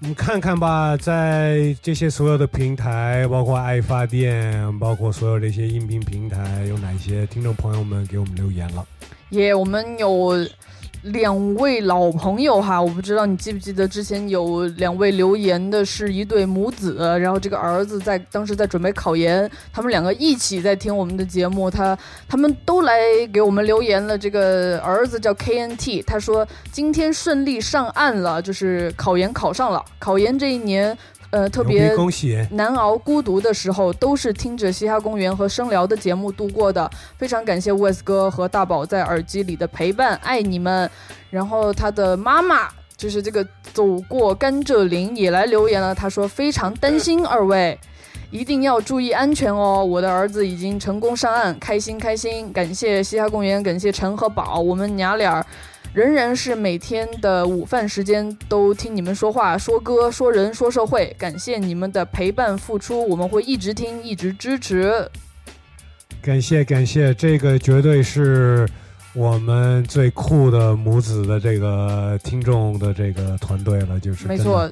[0.00, 8.84] 我们看看吧，在这些所有的平台，包括爱发电，包括所有这些音频平台，有哪些听众朋友们给我们留言了？
[9.30, 10.34] 也我们有
[11.04, 22.94] 两位老朋友哈，我不知道你记不记得之前有两位留言的是一对母子，然后这个儿子在当时在准备考研，他们两个一起在听我们的节目，他他们都来
[23.32, 24.16] 给我们留言了。
[24.16, 30.96] 这个儿子叫 KNT，他说今天顺利上岸了，就是考研考上了，考研这一年。
[31.34, 32.38] 呃，特别恭喜！
[32.52, 36.88] 难熬孤独的时候，都是听着嘻哈公园和声聊的节目度过的。
[37.18, 40.88] 非常感谢 Wes 哥和大宝在耳机里的陪伴，爱你们。
[41.30, 47.76] 然后他的妈妈就是这个走过甘蔗林也来留言了，他说非常担心二位。
[48.30, 49.84] 一定要注意安全哦！
[49.84, 52.52] 我的儿子已经成功上岸，开心开心！
[52.52, 55.46] 感谢嘻哈公园，感谢陈和宝，我们娘俩儿
[55.94, 61.14] 仍然是每天的午饭时间都听你们说话、说歌、说人、说社会。
[61.16, 65.08] 感谢你们的陪伴付出，我们会一直听、一直支持。
[66.20, 68.68] 感谢感谢，这个绝对是
[69.14, 74.68] 我们最酷的母子的这个听众的这个团队了，就是没错，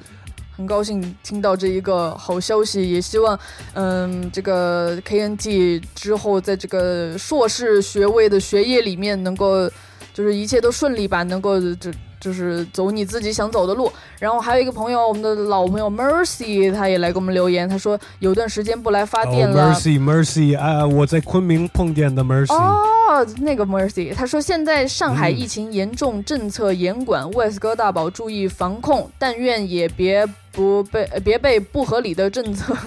[0.57, 3.39] 很高兴听到这一个好消息，也希望，
[3.75, 9.69] 嗯，这个 KNT 之后在这个硕士学位的学业里面能够，
[10.13, 13.91] 就是一切都顺利吧，能够就就是走你自己想走的路。
[14.19, 19.73] 然后还有一个朋友，我们的老朋友 Mercy，他也来给我们留言，他说有段时间不来发电哦了。
[19.73, 32.77] ，Mercy Mercy 啊，我在昆明碰见的 Mercy，、哦，那个 Mercy，他说现在上海嗯疫情严重，政策严管，West 哥大宝注意防控，但愿也别不被呃别被不合理的政策。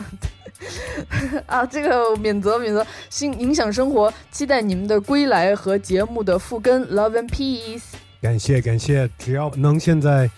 [1.47, 7.83] 啊，这个免责免责，新影响生活，期待你们的归来和节目的复更，Love and Peace。
[8.23, 10.31] 感谢感谢，只要能现在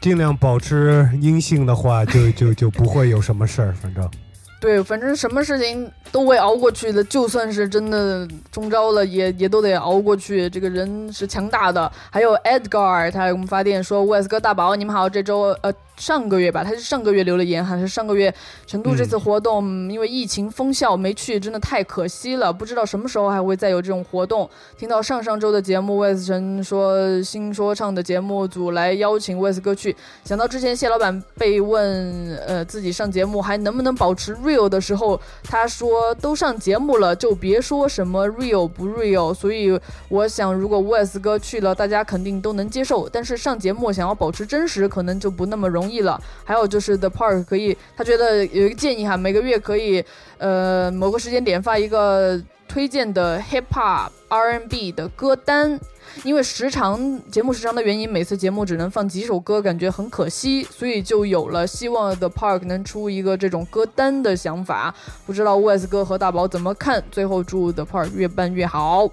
[0.00, 4.08] 尽量保持阴性的话，就就就不会有什么事儿，反正。
[4.60, 10.50] 对，反正什么事情都会熬过去的，就算是真的中招了，也也都得熬过去。
[10.50, 11.90] 这个人是强大的。
[12.10, 18.34] 还有 Edgar，他给我们发电说：“Wes 哥大宝，你们好，这周呃上个月吧，他是上个月留了言，还是上个月
[18.66, 19.62] 成都这次活动、
[19.92, 24.48] 因为疫情封校没去，真的太可惜了，不知道什么时候还会再有这种活动。
[24.78, 29.94] 听到上上周的节目，Wes 神说新说唱的节目组来邀请 Wes 哥去，
[30.24, 39.34] 想到之前谢老板被问，呃，自己上节目还能不能保持 real 的时候，他说都上节目了，就别说什么 real 不 real。
[39.34, 39.78] 所以
[40.08, 43.06] 我想，如果 Wes 哥去了，大家肯定都能接受。
[43.10, 46.22] 但是上节目想要保持真实，可能就不那么容易了。
[46.44, 50.04] 还有就是 The Park 可以，他觉得有一个建议哈，每个月可以，
[50.38, 55.80] 呃，某个时间点发一个推荐的 hip hop R&B 的歌单。
[56.24, 64.92] 因为时长节目时长的原因，每次节目只能放几首歌，感觉很可惜，所以就有了希望 The Park 能出一个这种歌单的想法。
[65.24, 67.02] 不知道 ws 哥和大宝怎么看？
[67.12, 69.08] 最后祝 The Park 越办越好。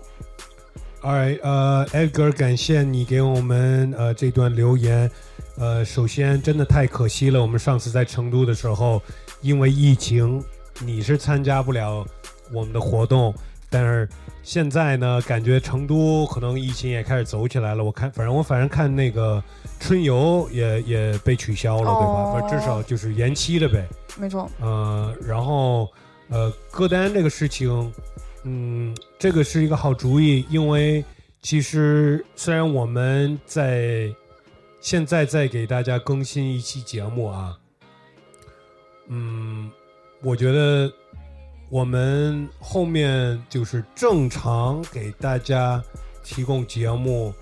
[1.04, 5.12] Alright，呃，Edgar，感谢你给我们呃这段留言。
[5.58, 9.02] 呃，首先真的太可惜了，我们上次在成都的时候，
[9.42, 10.44] 因为疫情，
[10.82, 12.06] 你是参加不了
[12.54, 13.34] 我们的活动，
[13.70, 14.08] 但是
[14.44, 17.84] 现在呢，感觉成都可能疫情也开始走起来了。
[17.84, 19.44] 我看，反正我反正看那个
[19.80, 22.14] 春游也也被取消了，对吧？
[22.14, 23.88] 哦至少就是延期了呗。
[24.16, 25.92] 没错，呃，然后
[26.30, 27.92] 呃，歌单这个事情，
[28.44, 31.04] 嗯，这个是一个好主意，因为
[31.42, 34.08] 其实虽然我们在
[34.88, 37.60] 现在再给大家更新一期节目啊，
[39.08, 39.70] 嗯，
[40.22, 40.90] 我觉得
[41.68, 45.84] 我们后面就是正常给大家
[46.24, 47.34] 提供节目。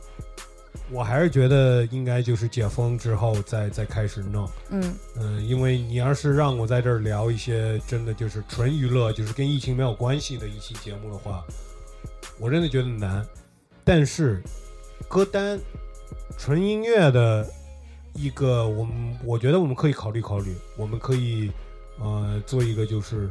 [0.89, 11.45] 我还是觉得应该就是解封之后再再开始弄，嗯，嗯，因为你要是让我在这儿聊一些真的就是纯娱乐，就是跟疫情没有关系的一期节目的话，
[12.39, 13.23] 我真的觉得难。
[13.83, 14.41] 但是
[15.07, 15.59] 歌单
[16.37, 17.47] 纯音乐的
[18.13, 21.51] 一个，我们我觉得我们可以考虑考虑，我们可以
[21.99, 23.29] 呃做一个就是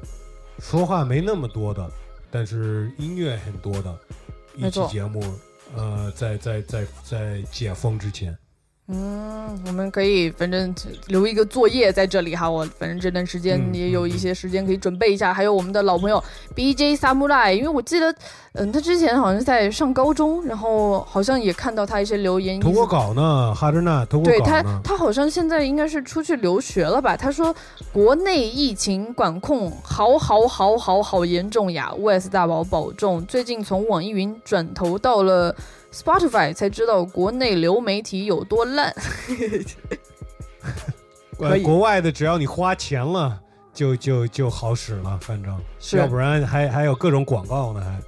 [0.59, 1.91] 说话没那么多的，
[2.31, 3.99] 但是音乐很多的
[4.57, 5.23] 一期节目。
[5.75, 8.37] 呃，在在在在解封之前，
[8.89, 10.75] 嗯，我们可以反正
[11.07, 15.33] 留一个作业在这里哈，我反正这段时间嗯也有一些时间可以准备一下。
[15.33, 16.23] 还有我们的老朋友
[16.55, 18.15] BJ Samurai，因为我记得，
[18.53, 24.63] 嗯，他之前好像在上高中，然后好像也看到他一些留言，投过稿呢，哈着呢，投过对他，。
[24.85, 27.17] 他好像现在应该是出去留学了吧？
[27.17, 27.55] 他说
[27.91, 33.25] 国内疫情管控好好好好好严重呀，Wes 大宝保重。
[33.25, 35.57] 最近从网易云转投到了
[35.95, 38.93] Spotify，才知道国内流媒体有多烂。
[41.39, 43.41] 可以呃国外的只要你花钱了，
[43.73, 48.01] 就就就好使了，反正是要不然还还有各种广告呢，还。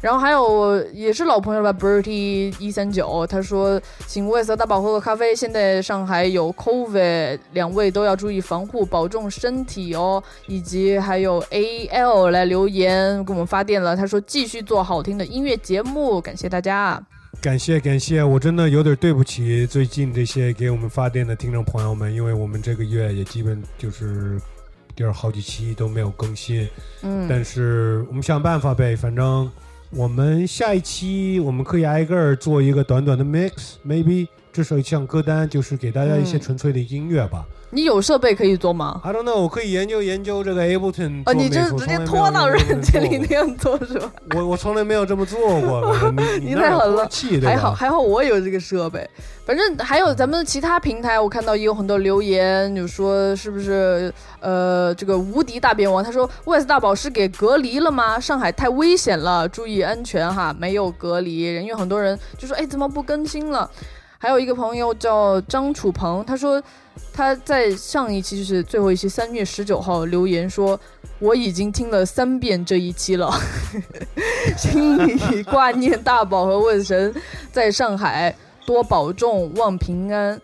[0.00, 5.36] 然后还有也是老朋友吧，Bertie 一三九，他说请 Wes 和大宝喝个咖啡。
[5.36, 10.20] 现在上海有 COVID，两位都要注意防护，保重身体哦。
[10.48, 17.00] 以及还有 AL 来留言给我们发电了，他说继续做好听的音乐节目，感谢大家。
[17.40, 24.40] 感谢感谢，我真的有点对不起最近这些给我们发电的听众朋友们，因为我们这个月也基本就是
[24.94, 26.68] 第二好几期都没有更新，
[27.02, 29.50] 嗯，但是我们想办法呗，反正
[29.90, 37.44] 我们下一期我们可以挨个儿做一个短短的 mix，maybe 至少像歌单，就是给大家一些嗯纯粹的音乐吧。
[37.74, 44.12] 你有设备可以做吗？I don't know，我可以研究研究这个 Ableton 哦，你就直接拖到软件里那样做是吧？
[44.36, 45.96] 我我从来没有这么做过，
[46.42, 47.08] 你太狠了
[47.42, 49.08] 还好还好我有这个设备。
[49.46, 58.20] 反正还有咱们的其他平台，我看到也有很多留言，就说是不是呃这个无敌大便王，他说 Wes 大宝是给隔离了吗？
[58.20, 63.70] 上海太危险了，注意安全哈，没有隔离，因为很多人就说哎怎么不更新了？
[64.22, 66.62] 还有一个朋友叫张楚鹏，他说
[67.12, 70.78] 他在上一期就是最后一期三月十九号留言说，
[71.18, 73.28] 我已经听了三遍这一期了，
[74.56, 77.12] 心里挂念大宝和问神
[77.50, 78.32] 在上海
[78.64, 80.40] 多保重，望平安。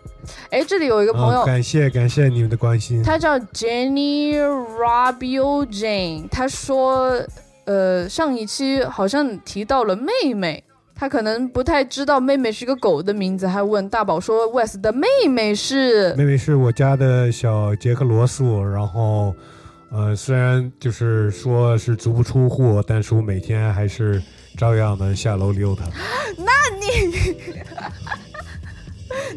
[0.49, 3.01] 哎，这里有一个朋友，啊感谢感谢你们的关心。
[3.01, 7.17] 他叫 Jenny Rabio Jane，他说，
[7.63, 10.65] 呃，上一期好像提到了妹妹。
[10.99, 19.33] 他可能不太知道妹妹是个狗的名字，还问大宝说 Wes 的妹妹是妹妹是我家的小杰克罗素，然后，
[19.91, 24.21] 呃，虽然就是说是足不出户，但是我每天还是
[24.57, 25.85] 照样的下楼溜达。
[26.37, 27.13] 那你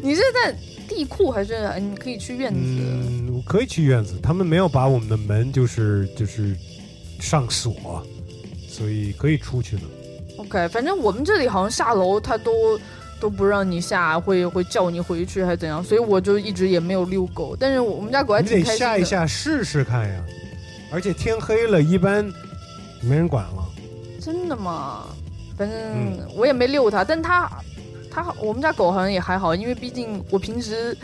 [0.09, 0.53] 你是在
[0.85, 2.59] 地库还是呃你可以去院子？
[2.59, 6.53] 嗯，我可以去院子，他们没有把我们的门就是就是
[7.21, 8.05] 上锁，
[8.67, 9.83] 所以可以出去的。
[10.53, 12.79] OK，反正我们这里好像下楼他都
[13.19, 17.55] 都不让你下，会会叫你回去还是怎样，所以我就一直也没有遛狗。
[17.59, 18.85] 但是我们家狗还你得挺开心的。
[18.85, 20.23] 下一下试试看呀，
[20.91, 22.23] 而且天黑了，一般
[23.01, 23.65] 没人管了。
[24.21, 25.05] 真的吗？
[25.57, 27.49] 反正嗯我也没遛它，但它
[28.11, 30.95] 它我们家狗好像也还好，因为毕竟我平时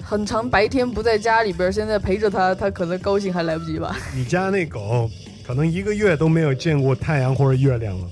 [0.00, 3.96] 很长白天不在家里边儿，现在陪着它，它可能高兴还来不及吧。
[4.14, 5.10] 你家那狗
[5.44, 8.06] 可能一个月都没有见过太阳或者月亮了。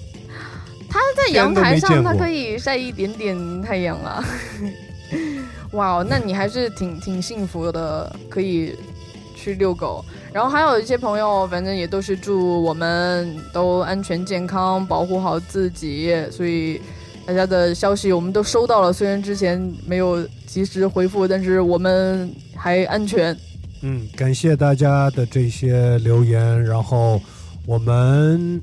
[0.91, 4.23] 它在阳台上，它可以晒一点点太阳啊。
[5.73, 8.75] 哇哦，那你还是挺挺幸福的，可以
[9.37, 10.05] 去遛狗。
[10.33, 16.13] 然后还有一些朋友，反正也都是祝我们都安全健康，保护好自己。
[16.31, 16.81] 所以
[17.25, 23.37] 大家的消息我们都收到了，虽然之前没有及时回复，但是我们还安全。
[23.83, 27.21] 嗯，感谢大家的这些留言，然后
[27.65, 28.61] 我们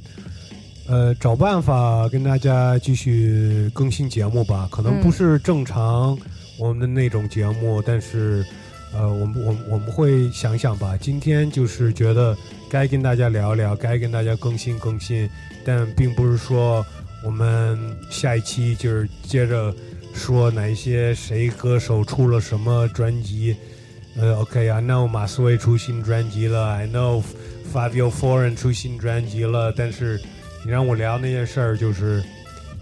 [0.87, 4.67] 呃找办法跟大家继续更新节目吧。
[4.71, 6.17] 可能不是正常
[6.57, 8.45] 我们的那种节目，但是
[8.93, 10.97] 呃，我们我们我们会想想吧。
[10.97, 12.35] 今天就是觉得
[12.69, 15.29] 该跟大家聊聊，该跟大家更新更新，
[15.65, 16.85] 但并不是说
[17.23, 17.77] 我们
[18.09, 19.75] 下一期就是接着
[20.13, 23.55] 说哪一些谁歌手出了什么专辑。
[24.19, 27.21] 呃，OK，I、know 马思唯出新专辑了，I know
[27.71, 30.19] Fabio Foreign 出新专辑了，但是
[30.65, 32.23] 你让我聊那些事儿，就是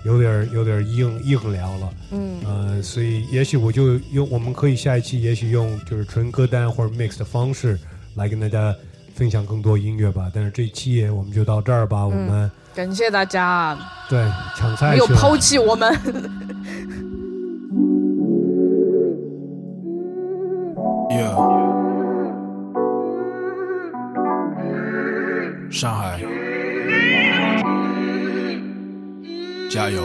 [0.04, 2.36] 有点儿有点儿硬硬聊了，嗯。
[2.46, 7.80] 呃，所以也许我就用我们可以下一期也许用就是纯歌单或者 mix 的方式
[8.16, 8.76] 来跟大家
[9.14, 10.32] 分享更多音乐吧。
[10.34, 13.78] 但是这一期我们就到这儿吧，我们感谢大家。
[14.10, 14.26] 对
[14.56, 15.94] 抢菜没有抛弃我们。
[21.08, 21.32] Yeah，
[25.72, 26.20] 上海，
[29.76, 30.04] 加油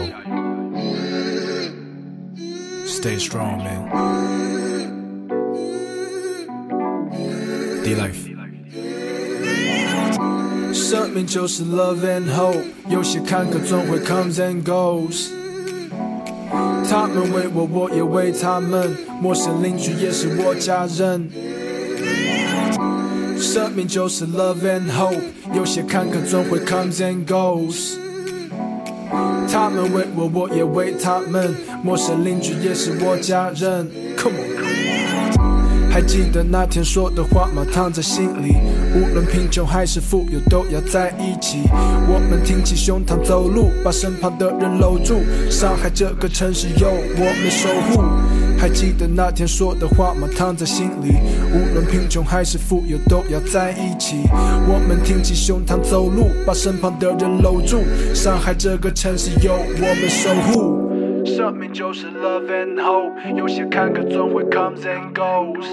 [2.89, 3.87] ，Stay strong, man.
[7.85, 8.35] D life。
[10.75, 15.29] 生命就是 love and hope，有些坎坷总会 comes and goes。
[16.91, 18.97] 他们为我，我也为他们。
[19.23, 21.31] 陌生邻居也是我家人。
[23.39, 25.23] 生命就是 love and hope，
[25.55, 28.10] 有些坎坷总会 comes and goes。
[29.51, 31.55] 他们为我，我也为他们。
[31.83, 33.89] 陌生邻居也是我家人。
[34.17, 37.65] Come on，还记得那天说的话吗？
[37.73, 38.55] 藏在心里，
[38.95, 41.63] 无论贫穷还是富有，都要在一起。
[42.09, 45.21] 我们挺起胸膛走路，把身旁的人搂住。
[45.51, 48.03] 上海这个城市有我们守护。
[48.61, 50.29] 还记得那天说的话吗？
[50.37, 51.15] 躺在心里，
[51.51, 54.19] 无论贫穷还是富有，都要在一起。
[54.69, 57.79] 我们挺起胸膛走路，把身旁的人搂住。
[58.15, 60.91] 上海这个城市有我们守护。
[61.25, 65.65] 生命就是 love and hope，有些坎坷总会 comes and goes。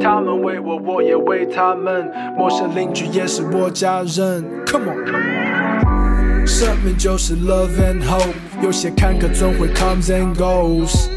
[0.00, 2.10] 他们为我，我也为他们。
[2.38, 4.42] 陌生邻居也是我家人。
[4.66, 8.32] Come on，生命就是 love and hope，
[8.62, 11.08] 有些坎坷总会 comes and goes。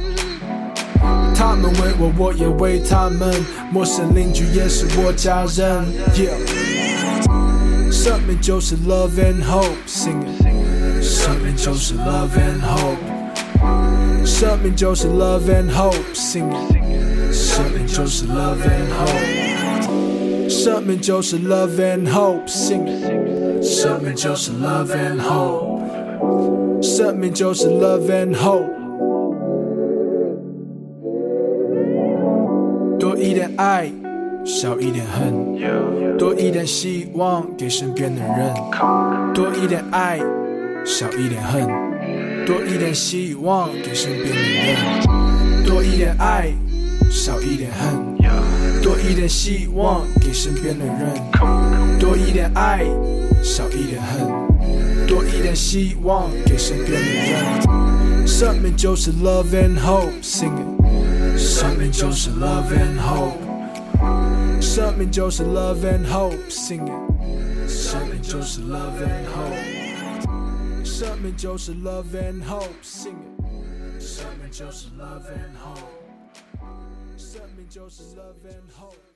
[1.33, 3.33] 他们为我，我也为他们。
[3.71, 5.85] 陌生邻居也是我家人。
[6.13, 6.35] Yeah，
[7.91, 11.03] 生命就是 love and hope，sing it。
[11.03, 12.97] 生命就是 love and hope，
[14.25, 17.33] 生命就是 love and hope，sing it。
[17.33, 23.63] 生命就是 love and hope，生命就是 love and hope，sing it。
[23.63, 28.80] 生命就是 love and hope，生命就是 love and hope。
[33.61, 33.91] 爱，
[34.43, 38.51] 少一点恨；多一点希望给身边的人；
[39.35, 40.19] 多一点爱，
[40.83, 41.67] 少一点恨；
[42.43, 44.75] 多一点希望给身边的人；
[45.63, 46.51] 多一点爱，
[47.11, 48.01] 少一点恨；
[48.81, 52.83] 多一点希望给身边的人；多一点爱，
[53.43, 54.27] 少一点恨；
[55.07, 58.27] 多一点希望给身边的人。
[58.27, 61.37] 生命就是 love and hope，sing it。
[61.37, 63.50] 生命就是 love and hope，
[64.61, 67.67] 生命就是 love and hope，sing it。
[67.67, 73.99] 生命就是 love and hope，生命就是 love and hope，sing it。
[73.99, 75.81] 生命就是 love and hope，
[77.17, 79.10] 生命就是 love and hope。